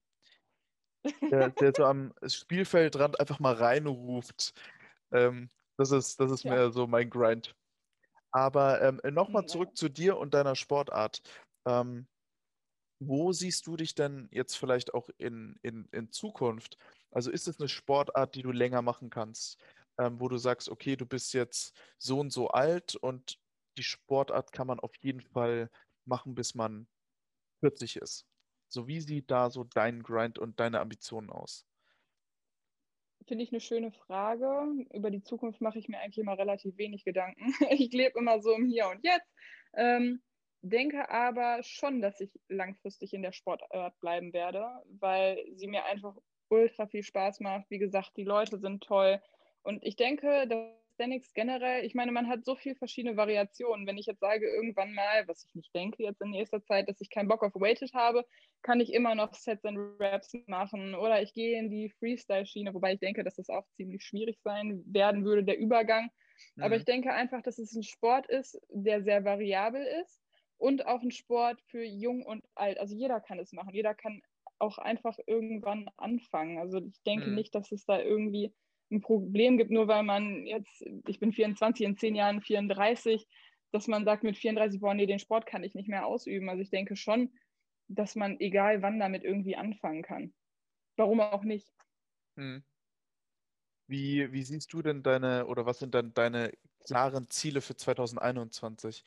Der, 1.31 1.49
der 1.49 1.73
so 1.75 1.83
am 1.83 2.13
Spielfeldrand 2.25 3.19
einfach 3.19 3.39
mal 3.39 3.53
reinruft. 3.53 4.53
Ähm, 5.11 5.49
das 5.77 5.91
ist, 5.91 6.19
das 6.19 6.31
ist 6.31 6.43
ja. 6.43 6.51
mehr 6.51 6.71
so 6.71 6.87
mein 6.87 7.09
Grind. 7.09 7.53
Aber 8.31 8.81
ähm, 8.81 9.01
nochmal 9.13 9.45
zurück 9.45 9.75
zu 9.75 9.89
dir 9.89 10.17
und 10.17 10.33
deiner 10.33 10.55
Sportart. 10.55 11.21
Ähm, 11.67 12.07
wo 12.99 13.32
siehst 13.32 13.67
du 13.67 13.75
dich 13.75 13.95
denn 13.95 14.27
jetzt 14.32 14.56
vielleicht 14.56 14.93
auch 14.93 15.10
in, 15.17 15.58
in, 15.62 15.88
in 15.91 16.12
Zukunft? 16.12 16.77
Also 17.12 17.32
ist 17.32 17.47
es 17.47 17.60
eine 17.60 17.69
Sportart, 17.69 18.36
die 18.36 18.41
du 18.41 18.51
länger 18.51 18.82
machen 18.82 19.10
kannst, 19.10 19.60
ähm, 19.99 20.19
wo 20.19 20.27
du 20.27 20.38
sagst, 20.38 20.69
okay, 20.69 20.95
du 20.95 21.06
bist 21.06 21.34
jetzt 21.34 21.75
so 21.97 22.19
und 22.19 22.32
so 22.32 22.49
alt 22.49 22.95
und 22.95 23.39
die 23.77 23.84
Sportart 23.84 24.51
kann 24.51 24.67
man 24.67 24.79
auf 24.79 24.95
jeden 24.97 25.21
Fall 25.21 25.69
machen, 26.06 26.36
bis 26.36 26.56
man 26.56 26.88
40 27.62 27.97
ist. 27.97 28.25
So, 28.69 28.88
wie 28.88 29.01
sieht 29.01 29.29
da 29.29 29.49
so 29.49 29.63
dein 29.63 30.01
Grind 30.01 30.39
und 30.39 30.60
deine 30.60 30.79
Ambitionen 30.79 31.29
aus? 31.29 31.65
Finde 33.27 33.43
ich 33.43 33.51
eine 33.51 33.62
schöne 33.62 33.91
Frage. 33.91 34.86
Über 34.91 35.10
die 35.10 35.23
Zukunft 35.23 35.62
mache 35.62 35.79
ich 35.79 35.88
mir 35.88 35.99
eigentlich 35.99 36.17
immer 36.17 36.38
relativ 36.38 36.77
wenig 36.77 37.06
Gedanken. 37.06 37.53
Ich 37.69 37.91
lebe 37.93 38.19
immer 38.19 38.41
so 38.41 38.53
im 38.53 38.65
Hier 38.65 38.89
und 38.89 39.03
Jetzt. 39.03 39.27
Ähm, 39.75 40.21
denke 40.63 41.10
aber 41.10 41.62
schon, 41.63 42.02
dass 42.02 42.19
ich 42.19 42.32
langfristig 42.47 43.13
in 43.13 43.21
der 43.21 43.32
Sportart 43.32 43.99
bleiben 43.99 44.34
werde, 44.34 44.65
weil 44.99 45.43
sie 45.56 45.67
mir 45.67 45.86
einfach 45.86 46.15
ultra 46.49 46.88
viel 46.88 47.04
Spaß 47.04 47.39
macht. 47.41 47.69
Wie 47.69 47.80
gesagt, 47.80 48.12
die 48.17 48.23
Leute 48.23 48.58
sind 48.60 48.84
toll. 48.84 49.21
Und 49.62 49.84
ich 49.84 49.95
denke, 49.95 50.47
dass 50.47 50.84
Calisthenics 50.97 51.34
generell, 51.34 51.86
ich 51.86 51.95
meine, 51.95 52.12
man 52.12 52.28
hat 52.28 52.45
so 52.45 52.56
viele 52.56 52.76
verschiedene 52.76 53.17
Variationen. 53.17 53.88
Wenn 53.88 53.97
ich 53.97 54.06
jetzt 54.06 54.19
sage, 54.19 54.47
irgendwann 54.47 54.93
mal, 54.93 55.28
was 55.28 55.43
ich 55.45 55.56
nicht 55.56 55.73
denke 55.73 56.04
jetzt 56.04 56.21
in 56.21 56.30
nächster 56.30 56.63
Zeit, 56.63 56.88
dass 56.88 57.02
ich 57.02 57.10
keinen 57.10 57.28
Bock 57.28 57.43
auf 57.43 57.54
Weighted 57.56 57.93
habe, 57.93 58.26
kann 58.62 58.80
ich 58.80 58.93
immer 58.93 59.15
noch 59.15 59.34
Sets 59.34 59.65
and 59.65 59.78
Raps 59.99 60.34
machen 60.47 60.95
oder 60.95 61.21
ich 61.21 61.34
gehe 61.34 61.60
in 61.60 61.69
die 61.69 61.89
Freestyle-Schiene, 61.89 62.73
wobei 62.73 62.93
ich 62.93 62.99
denke, 62.99 63.23
dass 63.23 63.36
das 63.36 63.49
auch 63.49 63.65
ziemlich 63.76 64.04
schwierig 64.04 64.39
sein 64.43 64.84
werden 64.86 65.26
würde, 65.26 65.43
der 65.43 65.58
Übergang. 65.58 66.10
Mhm. 66.56 66.63
Aber 66.63 66.76
ich 66.76 66.86
denke 66.86 67.12
einfach, 67.12 67.41
dass 67.41 67.58
es 67.58 67.73
ein 67.73 67.84
Sport 67.84 68.28
ist, 68.28 68.60
der 68.69 69.04
sehr 69.04 69.26
variabel 69.26 69.84
ist 70.04 70.22
und 70.63 70.86
auch 70.86 71.02
ein 71.02 71.12
Sport 71.12 71.62
für 71.67 71.84
jung 71.84 72.23
und 72.26 72.41
alt. 72.56 72.80
Also 72.80 72.95
jeder 72.95 73.19
kann 73.19 73.38
es 73.38 73.52
machen. 73.52 73.73
Jeder 73.73 73.93
kann 73.93 74.21
auch 74.60 74.78
einfach 74.78 75.17
irgendwann 75.28 75.89
anfangen. 75.97 76.58
Also 76.58 76.78
ich 76.78 77.04
denke 77.04 77.28
mhm. 77.28 77.36
nicht, 77.36 77.54
dass 77.54 77.73
es 77.73 77.86
da 77.86 77.99
irgendwie 77.99 78.54
ein 78.89 79.02
Problem 79.02 79.58
gibt, 79.58 79.71
nur 79.71 79.89
weil 79.89 80.04
man 80.04 80.45
jetzt, 80.45 80.86
ich 81.06 81.19
bin 81.19 81.34
24, 81.34 81.86
in 81.86 81.97
zehn 81.97 82.15
Jahren 82.15 82.41
34, 82.41 83.28
dass 83.73 83.89
man 83.89 84.06
sagt 84.06 84.23
mit 84.23 84.38
34, 84.38 84.80
boah, 84.80 84.93
nee, 84.93 85.06
den 85.06 85.19
Sport 85.19 85.45
kann 85.47 85.65
ich 85.65 85.76
nicht 85.76 85.89
mehr 85.89 86.06
ausüben. 86.06 86.47
Also 86.47 86.62
ich 86.62 86.69
denke 86.69 86.95
schon, 86.95 87.34
dass 87.89 88.15
man 88.15 88.39
egal 88.39 88.82
wann 88.82 88.99
damit 88.99 89.26
irgendwie 89.26 89.58
anfangen 89.58 90.02
kann. 90.02 90.34
Warum 90.95 91.19
auch 91.19 91.43
nicht? 91.43 91.67
Hm. 92.38 92.63
Wie, 93.88 94.32
wie 94.32 94.43
siehst 94.43 94.71
du 94.71 94.82
denn 94.82 95.04
deine, 95.04 95.45
oder 95.45 95.65
was 95.65 95.80
sind 95.80 95.93
dann 95.93 96.13
deine 96.13 96.54
klaren 96.86 97.30
Ziele 97.30 97.60
für 97.60 97.76
2021? 97.76 99.04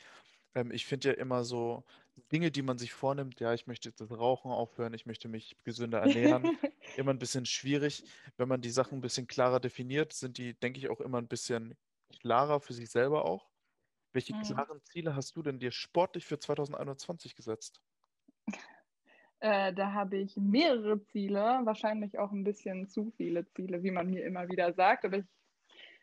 Ähm, 0.56 0.70
ich 0.72 0.86
finde 0.86 1.10
ja 1.10 1.14
immer 1.14 1.44
so 1.44 1.84
Dinge, 2.32 2.50
die 2.50 2.62
man 2.62 2.78
sich 2.78 2.92
vornimmt, 2.92 3.38
ja, 3.40 3.52
ich 3.52 3.66
möchte 3.66 3.92
das 3.92 4.10
Rauchen 4.10 4.50
aufhören, 4.50 4.94
ich 4.94 5.04
möchte 5.04 5.28
mich 5.28 5.56
gesünder 5.64 6.00
ernähren, 6.00 6.42
immer 6.96 7.12
ein 7.12 7.18
bisschen 7.18 7.44
schwierig. 7.44 8.04
Wenn 8.38 8.48
man 8.48 8.62
die 8.62 8.70
Sachen 8.70 8.98
ein 8.98 9.02
bisschen 9.02 9.26
klarer 9.26 9.60
definiert, 9.60 10.14
sind 10.14 10.38
die, 10.38 10.54
denke 10.54 10.78
ich, 10.78 10.88
auch 10.88 11.00
immer 11.00 11.18
ein 11.18 11.28
bisschen 11.28 11.76
klarer 12.20 12.60
für 12.60 12.72
sich 12.72 12.90
selber 12.90 13.26
auch. 13.26 13.46
Welche 14.12 14.34
mhm. 14.34 14.42
klaren 14.42 14.82
Ziele 14.82 15.14
hast 15.14 15.36
du 15.36 15.42
denn 15.42 15.58
dir 15.58 15.70
sportlich 15.70 16.24
für 16.24 16.38
2021 16.38 17.36
gesetzt? 17.36 17.82
Äh, 19.40 19.74
da 19.74 19.92
habe 19.92 20.16
ich 20.16 20.34
mehrere 20.38 21.04
Ziele, 21.04 21.60
wahrscheinlich 21.64 22.18
auch 22.18 22.32
ein 22.32 22.44
bisschen 22.44 22.88
zu 22.88 23.12
viele 23.18 23.46
Ziele, 23.50 23.82
wie 23.82 23.90
man 23.90 24.08
mir 24.08 24.24
immer 24.24 24.48
wieder 24.48 24.72
sagt. 24.72 25.04
Aber 25.04 25.18
ich 25.18 25.26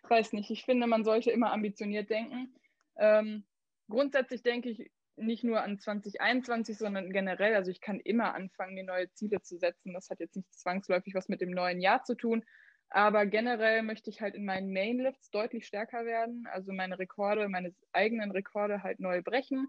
weiß 0.08 0.34
nicht, 0.34 0.52
ich 0.52 0.64
finde, 0.64 0.86
man 0.86 1.04
sollte 1.04 1.32
immer 1.32 1.52
ambitioniert 1.52 2.12
denken. 2.12 2.54
Ähm, 2.98 3.44
grundsätzlich 3.90 4.44
denke 4.44 4.70
ich 4.70 4.92
nicht 5.16 5.44
nur 5.44 5.62
an 5.62 5.80
2021, 5.80 6.78
sondern 6.78 7.12
generell. 7.12 7.56
Also 7.56 7.72
ich 7.72 7.82
kann 7.82 8.00
immer 8.00 8.34
anfangen, 8.34 8.74
mir 8.74 8.84
neue 8.84 9.12
Ziele 9.14 9.42
zu 9.42 9.58
setzen. 9.58 9.94
Das 9.94 10.10
hat 10.10 10.20
jetzt 10.20 10.36
nicht 10.36 10.52
zwangsläufig 10.54 11.14
was 11.14 11.30
mit 11.30 11.42
dem 11.42 11.52
neuen 11.52 11.80
Jahr 11.80 12.04
zu 12.04 12.16
tun. 12.16 12.44
Aber 12.90 13.26
generell 13.26 13.82
möchte 13.82 14.10
ich 14.10 14.22
halt 14.22 14.36
in 14.36 14.46
meinen 14.46 14.72
Mainlifts 14.72 15.32
deutlich 15.32 15.66
stärker 15.66 16.06
werden. 16.06 16.48
Also 16.52 16.74
meine 16.74 17.00
Rekorde, 17.00 17.50
meine 17.50 17.74
eigenen 17.92 18.32
Rekorde 18.32 18.84
halt 18.84 19.00
neu 19.00 19.22
brechen. 19.22 19.68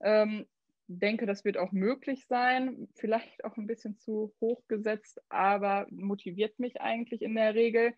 Ähm, 0.00 0.46
denke, 0.86 1.26
das 1.26 1.44
wird 1.44 1.58
auch 1.58 1.72
möglich 1.72 2.26
sein. 2.26 2.88
Vielleicht 2.94 3.44
auch 3.44 3.56
ein 3.56 3.66
bisschen 3.66 3.98
zu 3.98 4.34
hoch 4.40 4.62
gesetzt, 4.68 5.20
aber 5.28 5.86
motiviert 5.90 6.58
mich 6.58 6.80
eigentlich 6.80 7.22
in 7.22 7.34
der 7.34 7.54
Regel 7.54 7.94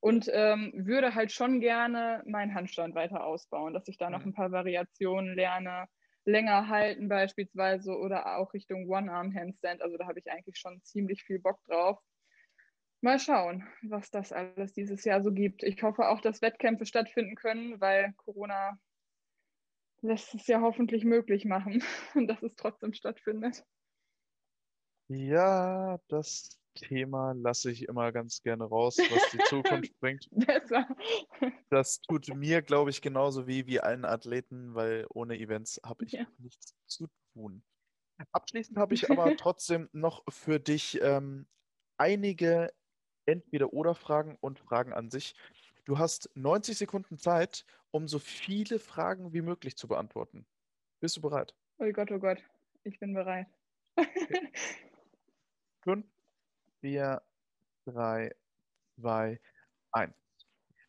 und 0.00 0.30
ähm, 0.32 0.72
würde 0.74 1.14
halt 1.14 1.30
schon 1.30 1.60
gerne 1.60 2.22
meinen 2.26 2.54
Handstand 2.54 2.94
weiter 2.94 3.24
ausbauen, 3.24 3.74
dass 3.74 3.86
ich 3.88 3.98
da 3.98 4.10
noch 4.10 4.20
mhm. 4.20 4.30
ein 4.30 4.34
paar 4.34 4.50
Variationen 4.50 5.34
lerne. 5.34 5.86
länger 6.24 6.68
halten 6.68 7.08
beispielsweise 7.08 7.96
oder 7.96 8.38
auch 8.38 8.52
Richtung 8.52 8.88
One-Arm-Handstand. 8.88 9.82
Also 9.82 9.96
da 9.96 10.06
habe 10.06 10.18
ich 10.18 10.30
eigentlich 10.30 10.58
schon 10.58 10.82
ziemlich 10.82 11.22
viel 11.22 11.38
Bock 11.38 11.58
drauf. 11.66 11.98
Mal 13.02 13.18
schauen, 13.18 13.66
was 13.82 14.10
das 14.10 14.32
alles 14.32 14.72
dieses 14.74 15.04
Jahr 15.04 15.22
so 15.22 15.32
gibt. 15.32 15.62
Ich 15.62 15.82
hoffe 15.82 16.08
auch, 16.08 16.20
dass 16.20 16.42
Wettkämpfe 16.42 16.84
stattfinden 16.84 17.34
können, 17.34 17.80
weil 17.80 18.12
Corona 18.18 18.78
lässt 20.02 20.34
es 20.34 20.46
ja 20.46 20.60
hoffentlich 20.60 21.04
möglich 21.04 21.44
machen, 21.44 21.82
dass 22.26 22.42
es 22.42 22.54
trotzdem 22.56 22.92
stattfindet. 22.92 23.64
Ja, 25.08 25.98
das 26.08 26.59
Thema 26.74 27.32
lasse 27.32 27.70
ich 27.70 27.88
immer 27.88 28.12
ganz 28.12 28.42
gerne 28.42 28.64
raus, 28.64 28.98
was 28.98 29.30
die 29.30 29.38
Zukunft 29.48 29.98
bringt. 30.00 30.28
Besser. 30.30 30.88
Das 31.68 32.00
tut 32.02 32.28
mir, 32.34 32.62
glaube 32.62 32.90
ich, 32.90 33.02
genauso 33.02 33.46
wie, 33.46 33.66
wie 33.66 33.80
allen 33.80 34.04
Athleten, 34.04 34.74
weil 34.74 35.06
ohne 35.10 35.38
Events 35.38 35.80
habe 35.84 36.04
ich 36.04 36.12
ja. 36.12 36.26
nichts 36.38 36.74
zu 36.86 37.08
tun. 37.32 37.62
Abschließend 38.32 38.78
habe 38.78 38.94
ich 38.94 39.10
aber 39.10 39.34
trotzdem 39.36 39.88
noch 39.92 40.22
für 40.28 40.60
dich 40.60 41.00
ähm, 41.02 41.46
einige 41.96 42.72
Entweder-Oder-Fragen 43.26 44.36
und 44.40 44.58
Fragen 44.58 44.92
an 44.92 45.10
sich. 45.10 45.34
Du 45.84 45.98
hast 45.98 46.30
90 46.34 46.78
Sekunden 46.78 47.18
Zeit, 47.18 47.64
um 47.90 48.08
so 48.08 48.18
viele 48.18 48.78
Fragen 48.78 49.32
wie 49.32 49.42
möglich 49.42 49.76
zu 49.76 49.88
beantworten. 49.88 50.46
Bist 51.00 51.16
du 51.16 51.20
bereit? 51.20 51.54
Oh 51.78 51.90
Gott, 51.92 52.10
oh 52.10 52.18
Gott, 52.18 52.42
ich 52.84 52.98
bin 52.98 53.14
bereit. 53.14 53.46
Fünf, 55.82 56.06
vier, 56.80 57.22
drei, 57.84 58.34
zwei, 58.96 59.40
eins. 59.92 60.14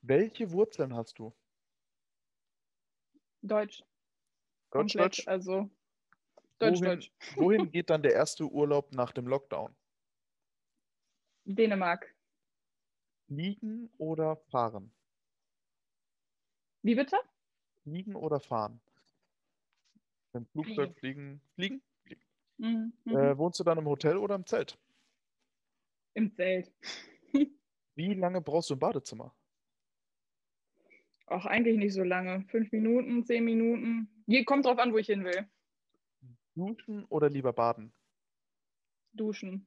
Welche 0.02 0.52
Wurzeln 0.52 0.96
hast 0.96 1.20
du? 1.20 1.34
Deutsch. 3.42 3.84
Deutsch, 4.72 4.94
Komplett, 4.94 5.18
Deutsch. 5.18 5.28
Also 5.28 5.70
Deutsch, 6.60 6.82
wohin, 6.82 6.86
Deutsch. 6.86 7.12
wohin 7.36 7.72
geht 7.72 7.90
dann 7.90 8.04
der 8.04 8.14
erste 8.14 8.46
Urlaub 8.46 8.94
nach 8.94 9.12
dem 9.12 9.28
Lockdown? 9.28 9.76
Dänemark. 11.46 12.16
Fliegen 13.28 13.90
oder 13.98 14.38
fahren? 14.52 14.92
Wie 16.84 16.96
bitte? 16.96 17.18
Fliegen 17.84 18.16
oder 18.16 18.40
fahren? 18.40 18.80
Im 20.34 20.46
Flugzeug 20.48 20.98
fliegen. 20.98 21.42
Fliegen? 21.56 21.82
Fliegen. 22.04 22.22
Mhm. 22.58 22.94
Äh, 23.06 23.38
wohnst 23.38 23.60
du 23.60 23.64
dann 23.64 23.78
im 23.78 23.86
Hotel 23.86 24.18
oder 24.18 24.36
im 24.36 24.46
Zelt? 24.46 24.78
Im 26.14 26.34
Zelt. 26.34 26.72
Wie 27.96 28.14
lange 28.14 28.42
brauchst 28.42 28.70
du 28.70 28.74
im 28.74 28.80
Badezimmer? 28.80 29.36
Auch 31.28 31.46
eigentlich 31.46 31.78
nicht 31.78 31.94
so 31.94 32.04
lange. 32.04 32.46
Fünf 32.50 32.72
Minuten, 32.72 33.24
zehn 33.26 33.46
Minuten. 33.46 34.24
Je, 34.26 34.44
kommt 34.44 34.66
drauf 34.66 34.80
an, 34.80 34.92
wo 34.92 34.98
ich 34.98 35.08
hin 35.08 35.24
will. 35.24 35.50
Duschen 36.56 37.06
oder 37.06 37.30
lieber 37.30 37.54
baden? 37.54 37.94
Duschen. 39.14 39.66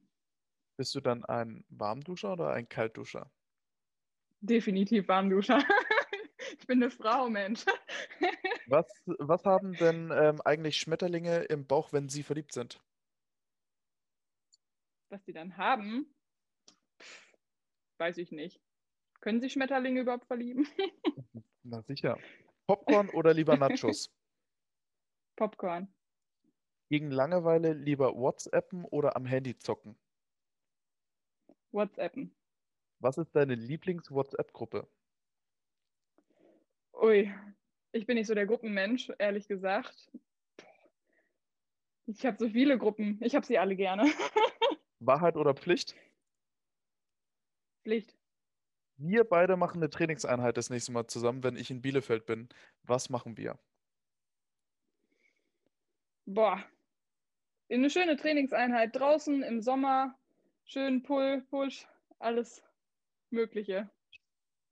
Bist 0.77 0.93
du 0.93 1.01
dann 1.01 1.23
ein 1.25 1.65
Warmduscher 1.69 2.33
oder 2.33 2.51
ein 2.51 2.69
Kaltduscher? 2.69 3.31
Definitiv 4.41 5.07
Warmduscher. 5.07 5.59
ich 6.59 6.67
bin 6.67 6.83
eine 6.83 6.91
Frau, 6.91 7.29
Mensch. 7.29 7.65
was, 8.67 8.85
was 9.05 9.43
haben 9.45 9.73
denn 9.73 10.11
ähm, 10.11 10.41
eigentlich 10.41 10.77
Schmetterlinge 10.77 11.43
im 11.45 11.65
Bauch, 11.65 11.93
wenn 11.93 12.09
sie 12.09 12.23
verliebt 12.23 12.53
sind? 12.53 12.83
Was 15.09 15.23
die 15.23 15.33
dann 15.33 15.57
haben? 15.57 16.14
Weiß 17.97 18.17
ich 18.17 18.31
nicht. 18.31 18.61
Können 19.21 19.41
sich 19.41 19.53
Schmetterlinge 19.53 20.01
überhaupt 20.01 20.25
verlieben? 20.25 20.67
Na 21.63 21.81
sicher. 21.83 22.19
Popcorn 22.67 23.09
oder 23.09 23.33
lieber 23.33 23.57
Nachos? 23.57 24.11
Popcorn. 25.35 25.87
Gegen 26.89 27.09
Langeweile 27.09 27.73
lieber 27.73 28.15
WhatsAppen 28.15 28.85
oder 28.85 29.15
am 29.15 29.25
Handy 29.25 29.57
zocken? 29.57 29.97
WhatsAppen. 31.71 32.35
Was 32.99 33.17
ist 33.17 33.35
deine 33.35 33.55
Lieblings-WhatsApp-Gruppe? 33.55 34.87
Ui, 36.93 37.33
ich 37.91 38.05
bin 38.05 38.15
nicht 38.15 38.27
so 38.27 38.35
der 38.35 38.45
Gruppenmensch, 38.45 39.11
ehrlich 39.19 39.47
gesagt. 39.47 40.11
Ich 42.07 42.25
habe 42.25 42.37
so 42.37 42.49
viele 42.49 42.77
Gruppen. 42.77 43.19
Ich 43.21 43.35
habe 43.35 43.45
sie 43.45 43.57
alle 43.57 43.75
gerne. 43.75 44.03
Wahrheit 44.99 45.35
oder 45.35 45.53
Pflicht? 45.53 45.95
Pflicht. 47.85 48.17
Wir 48.97 49.23
beide 49.25 49.57
machen 49.57 49.77
eine 49.77 49.91
Trainingseinheit 49.91 50.57
das 50.57 50.71
nächste 50.71 50.91
Mal 50.91 51.05
zusammen, 51.05 51.43
wenn 51.43 51.55
ich 51.55 51.69
in 51.69 51.83
Bielefeld 51.83 52.25
bin. 52.25 52.49
Was 52.81 53.11
machen 53.11 53.37
wir? 53.37 53.59
Boah, 56.25 56.63
eine 57.69 57.91
schöne 57.91 58.15
Trainingseinheit 58.15 58.95
draußen 58.95 59.43
im 59.43 59.61
Sommer, 59.61 60.17
schön 60.63 61.03
Pull, 61.03 61.45
Push, 61.51 61.87
alles 62.17 62.63
Mögliche. 63.29 63.87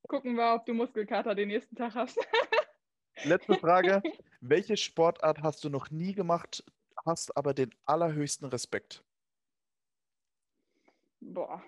Gucken 0.08 0.36
wir, 0.36 0.56
ob 0.56 0.66
du 0.66 0.74
Muskelkater 0.74 1.36
den 1.36 1.50
nächsten 1.50 1.76
Tag 1.76 1.94
hast. 1.94 2.18
Letzte 3.24 3.54
Frage. 3.56 4.02
Welche 4.42 4.76
Sportart 4.76 5.44
hast 5.44 5.64
du 5.64 5.70
noch 5.70 5.92
nie 5.92 6.14
gemacht, 6.14 6.64
hast 7.06 7.38
aber 7.38 7.54
den 7.54 7.70
allerhöchsten 7.86 8.48
Respekt? 8.48 9.04
Boah. 11.20 11.64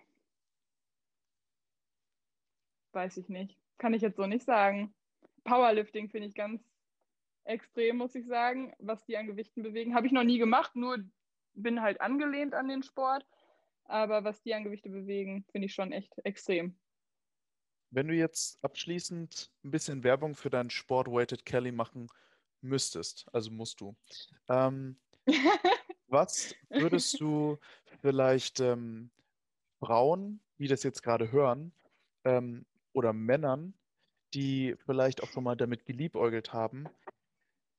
Weiß 2.96 3.18
ich 3.18 3.28
nicht. 3.28 3.58
Kann 3.78 3.94
ich 3.94 4.02
jetzt 4.02 4.16
so 4.16 4.26
nicht 4.26 4.46
sagen. 4.46 4.96
Powerlifting 5.44 6.10
finde 6.10 6.30
ich 6.30 6.34
ganz 6.34 6.64
extrem, 7.44 7.98
muss 7.98 8.16
ich 8.16 8.26
sagen, 8.26 8.74
was 8.80 9.04
die 9.06 9.18
an 9.18 9.28
Gewichten 9.28 9.64
bewegen. 9.64 9.94
Habe 9.94 10.08
ich 10.08 10.14
noch 10.14 10.24
nie 10.24 10.38
gemacht, 10.38 10.78
nur 10.78 11.00
bin 11.54 11.82
halt 11.82 12.00
angelehnt 12.00 12.54
an 12.54 12.70
den 12.70 12.84
Sport. 12.84 13.26
Aber 13.84 14.24
was 14.24 14.42
die 14.42 14.54
an 14.54 14.64
Gewichte 14.64 14.90
bewegen, 14.90 15.46
finde 15.52 15.66
ich 15.66 15.74
schon 15.74 15.92
echt 15.92 16.14
extrem. 16.24 16.78
Wenn 17.92 18.08
du 18.08 18.16
jetzt 18.16 18.64
abschließend 18.64 19.52
ein 19.66 19.72
bisschen 19.72 20.06
Werbung 20.06 20.34
für 20.34 20.50
deinen 20.50 20.70
Sport 20.70 21.08
Weighted 21.08 21.46
Kelly 21.46 21.74
machen 21.74 22.08
müsstest, 22.62 23.28
also 23.34 23.52
musst 23.52 23.82
du, 23.82 23.94
ähm, 24.48 24.98
was 26.08 26.56
würdest 26.70 27.20
du 27.20 27.60
vielleicht 28.00 28.62
ähm, 28.62 29.12
Frauen, 29.80 30.40
die 30.58 30.68
das 30.68 30.84
jetzt 30.84 31.04
gerade 31.04 31.32
hören, 31.32 31.74
ähm, 32.24 32.66
oder 32.96 33.14
Männern, 33.14 33.74
die 34.34 34.76
vielleicht 34.86 35.24
auch 35.24 35.30
schon 35.30 35.44
mal 35.44 35.56
damit 35.56 35.86
geliebäugelt 35.86 36.54
haben, 36.54 36.86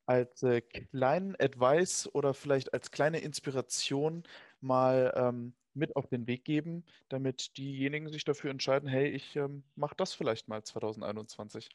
als 0.07 0.43
äh, 0.43 0.61
kleinen 0.61 1.37
Advice 1.41 2.09
oder 2.15 2.35
vielleicht 2.35 2.73
als 2.75 2.91
kleine 2.91 3.19
Inspiration 3.21 4.25
mal 4.61 5.13
ähm, 5.17 5.55
mit 5.75 5.97
auf 5.97 6.07
den 6.09 6.27
Weg 6.27 6.45
geben, 6.45 6.85
damit 7.09 7.57
diejenigen 7.59 8.11
sich 8.11 8.25
dafür 8.25 8.51
entscheiden, 8.51 8.89
hey, 8.89 9.09
ich 9.09 9.37
ähm, 9.37 9.65
mache 9.75 9.95
das 9.97 10.15
vielleicht 10.15 10.49
mal 10.49 10.63
2021? 10.65 11.69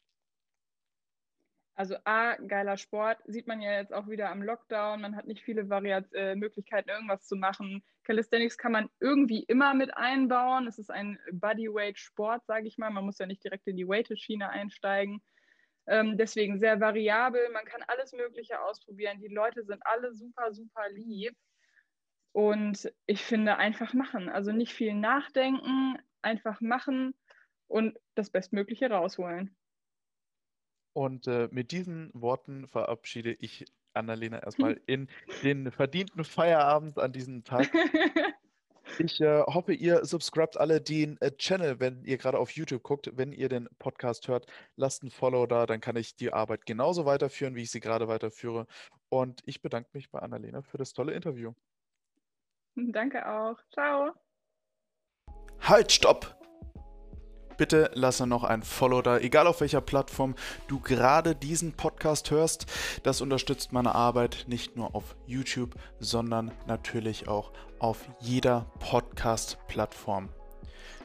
Also 1.74 1.96
A, 2.04 2.36
geiler 2.36 2.76
Sport, 2.76 3.18
sieht 3.26 3.46
man 3.46 3.62
ja 3.62 3.72
jetzt 3.72 3.94
auch 3.94 4.06
wieder 4.08 4.30
am 4.30 4.42
Lockdown. 4.42 5.00
Man 5.00 5.16
hat 5.16 5.26
nicht 5.26 5.42
viele 5.42 5.70
Variat 5.70 6.04
äh, 6.12 6.34
Möglichkeiten, 6.34 6.90
irgendwas 6.90 7.26
zu 7.26 7.34
machen. 7.34 7.82
Calisthenics 8.04 8.58
kann 8.58 8.72
man 8.72 8.90
irgendwie 9.00 9.42
immer 9.44 9.72
mit 9.72 9.96
einbauen. 9.96 10.66
Es 10.66 10.78
ist 10.78 10.90
ein 10.90 11.18
Bodyweight-Sport, 11.32 12.44
sage 12.44 12.68
ich 12.68 12.76
mal. 12.76 12.90
Man 12.90 13.06
muss 13.06 13.18
ja 13.18 13.26
nicht 13.26 13.42
direkt 13.42 13.66
in 13.66 13.76
die 13.76 13.88
Weighted-Schiene 13.88 14.50
einsteigen. 14.50 15.22
Ähm, 15.86 16.18
deswegen 16.18 16.58
sehr 16.58 16.78
variabel. 16.78 17.48
Man 17.52 17.64
kann 17.64 17.82
alles 17.86 18.12
Mögliche 18.12 18.60
ausprobieren. 18.60 19.20
Die 19.20 19.32
Leute 19.32 19.64
sind 19.64 19.84
alle 19.86 20.14
super, 20.14 20.52
super 20.52 20.88
lieb. 20.90 21.34
Und 22.32 22.92
ich 23.06 23.22
finde, 23.22 23.56
einfach 23.56 23.94
machen. 23.94 24.28
Also 24.28 24.52
nicht 24.52 24.74
viel 24.74 24.94
nachdenken, 24.94 25.98
einfach 26.20 26.60
machen 26.60 27.14
und 27.66 27.98
das 28.14 28.30
Bestmögliche 28.30 28.90
rausholen. 28.90 29.56
Und 30.92 31.26
äh, 31.26 31.48
mit 31.50 31.72
diesen 31.72 32.10
Worten 32.14 32.66
verabschiede 32.68 33.32
ich 33.32 33.64
Annalena 33.94 34.42
erstmal 34.42 34.80
in 34.86 35.08
den 35.42 35.70
verdienten 35.70 36.24
Feierabend 36.24 36.98
an 36.98 37.12
diesem 37.12 37.44
Tag. 37.44 37.70
Ich 38.98 39.20
äh, 39.20 39.42
hoffe, 39.42 39.72
ihr 39.72 40.04
subscribt 40.04 40.58
alle 40.58 40.80
den 40.80 41.18
äh, 41.20 41.30
Channel, 41.30 41.80
wenn 41.80 42.04
ihr 42.04 42.18
gerade 42.18 42.38
auf 42.38 42.50
YouTube 42.50 42.82
guckt. 42.82 43.10
Wenn 43.14 43.32
ihr 43.32 43.48
den 43.48 43.68
Podcast 43.78 44.28
hört, 44.28 44.46
lasst 44.76 45.02
ein 45.02 45.10
Follow 45.10 45.46
da, 45.46 45.66
dann 45.66 45.80
kann 45.80 45.96
ich 45.96 46.16
die 46.16 46.32
Arbeit 46.32 46.66
genauso 46.66 47.06
weiterführen, 47.06 47.54
wie 47.54 47.62
ich 47.62 47.70
sie 47.70 47.80
gerade 47.80 48.08
weiterführe. 48.08 48.66
Und 49.08 49.40
ich 49.46 49.62
bedanke 49.62 49.90
mich 49.92 50.10
bei 50.10 50.18
Annalena 50.18 50.62
für 50.62 50.78
das 50.78 50.92
tolle 50.92 51.14
Interview. 51.14 51.52
Danke 52.74 53.26
auch. 53.26 53.58
Ciao. 53.72 54.12
Halt, 55.60 55.92
stopp! 55.92 56.41
Bitte 57.56 57.90
lasse 57.94 58.26
noch 58.26 58.44
ein 58.44 58.62
Follow 58.62 59.02
da, 59.02 59.18
egal 59.18 59.46
auf 59.46 59.60
welcher 59.60 59.80
Plattform 59.80 60.34
du 60.68 60.80
gerade 60.80 61.34
diesen 61.34 61.72
Podcast 61.72 62.30
hörst. 62.30 62.66
Das 63.02 63.20
unterstützt 63.20 63.72
meine 63.72 63.94
Arbeit 63.94 64.44
nicht 64.48 64.76
nur 64.76 64.94
auf 64.94 65.16
YouTube, 65.26 65.74
sondern 66.00 66.52
natürlich 66.66 67.28
auch 67.28 67.52
auf 67.78 67.98
jeder 68.20 68.66
Podcast-Plattform. 68.78 70.28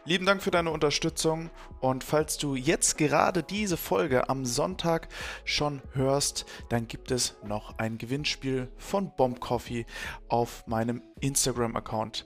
Lieben 0.08 0.26
Dank 0.26 0.42
für 0.42 0.52
deine 0.52 0.72
Unterstützung 0.72 1.50
und 1.82 2.02
falls 2.02 2.38
du 2.38 2.56
jetzt 2.56 2.98
gerade 2.98 3.44
diese 3.44 3.76
Folge 3.76 4.30
am 4.30 4.46
Sonntag 4.46 5.10
schon 5.44 5.82
hörst, 5.92 6.46
dann 6.70 6.88
gibt 6.88 7.12
es 7.12 7.36
noch 7.44 7.78
ein 7.78 7.98
Gewinnspiel 7.98 8.72
von 8.78 9.12
Bomb 9.18 9.42
Coffee 9.42 9.86
auf 10.30 10.66
meinem 10.66 11.02
Instagram-Account 11.20 12.26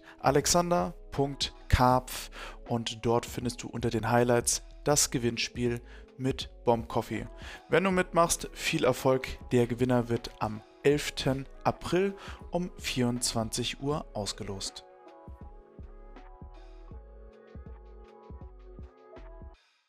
alexander.karpf 1.12 2.30
und 2.68 3.06
dort 3.06 3.26
findest 3.26 3.64
du 3.64 3.68
unter 3.68 3.90
den 3.90 4.10
Highlights 4.10 4.64
das 4.84 5.12
Gewinnspiel 5.12 5.82
mit 6.18 6.50
Bomb 6.66 6.88
Coffee. 6.88 7.28
Wenn 7.70 7.84
du 7.84 7.92
mitmachst, 7.92 8.50
viel 8.54 8.84
Erfolg. 8.84 9.28
Der 9.52 9.68
Gewinner 9.68 10.10
wird 10.10 10.32
am 10.40 10.62
11. 10.84 11.46
April 11.64 12.16
um 12.52 12.72
24 12.78 13.82
Uhr 13.82 14.06
ausgelost. 14.14 14.86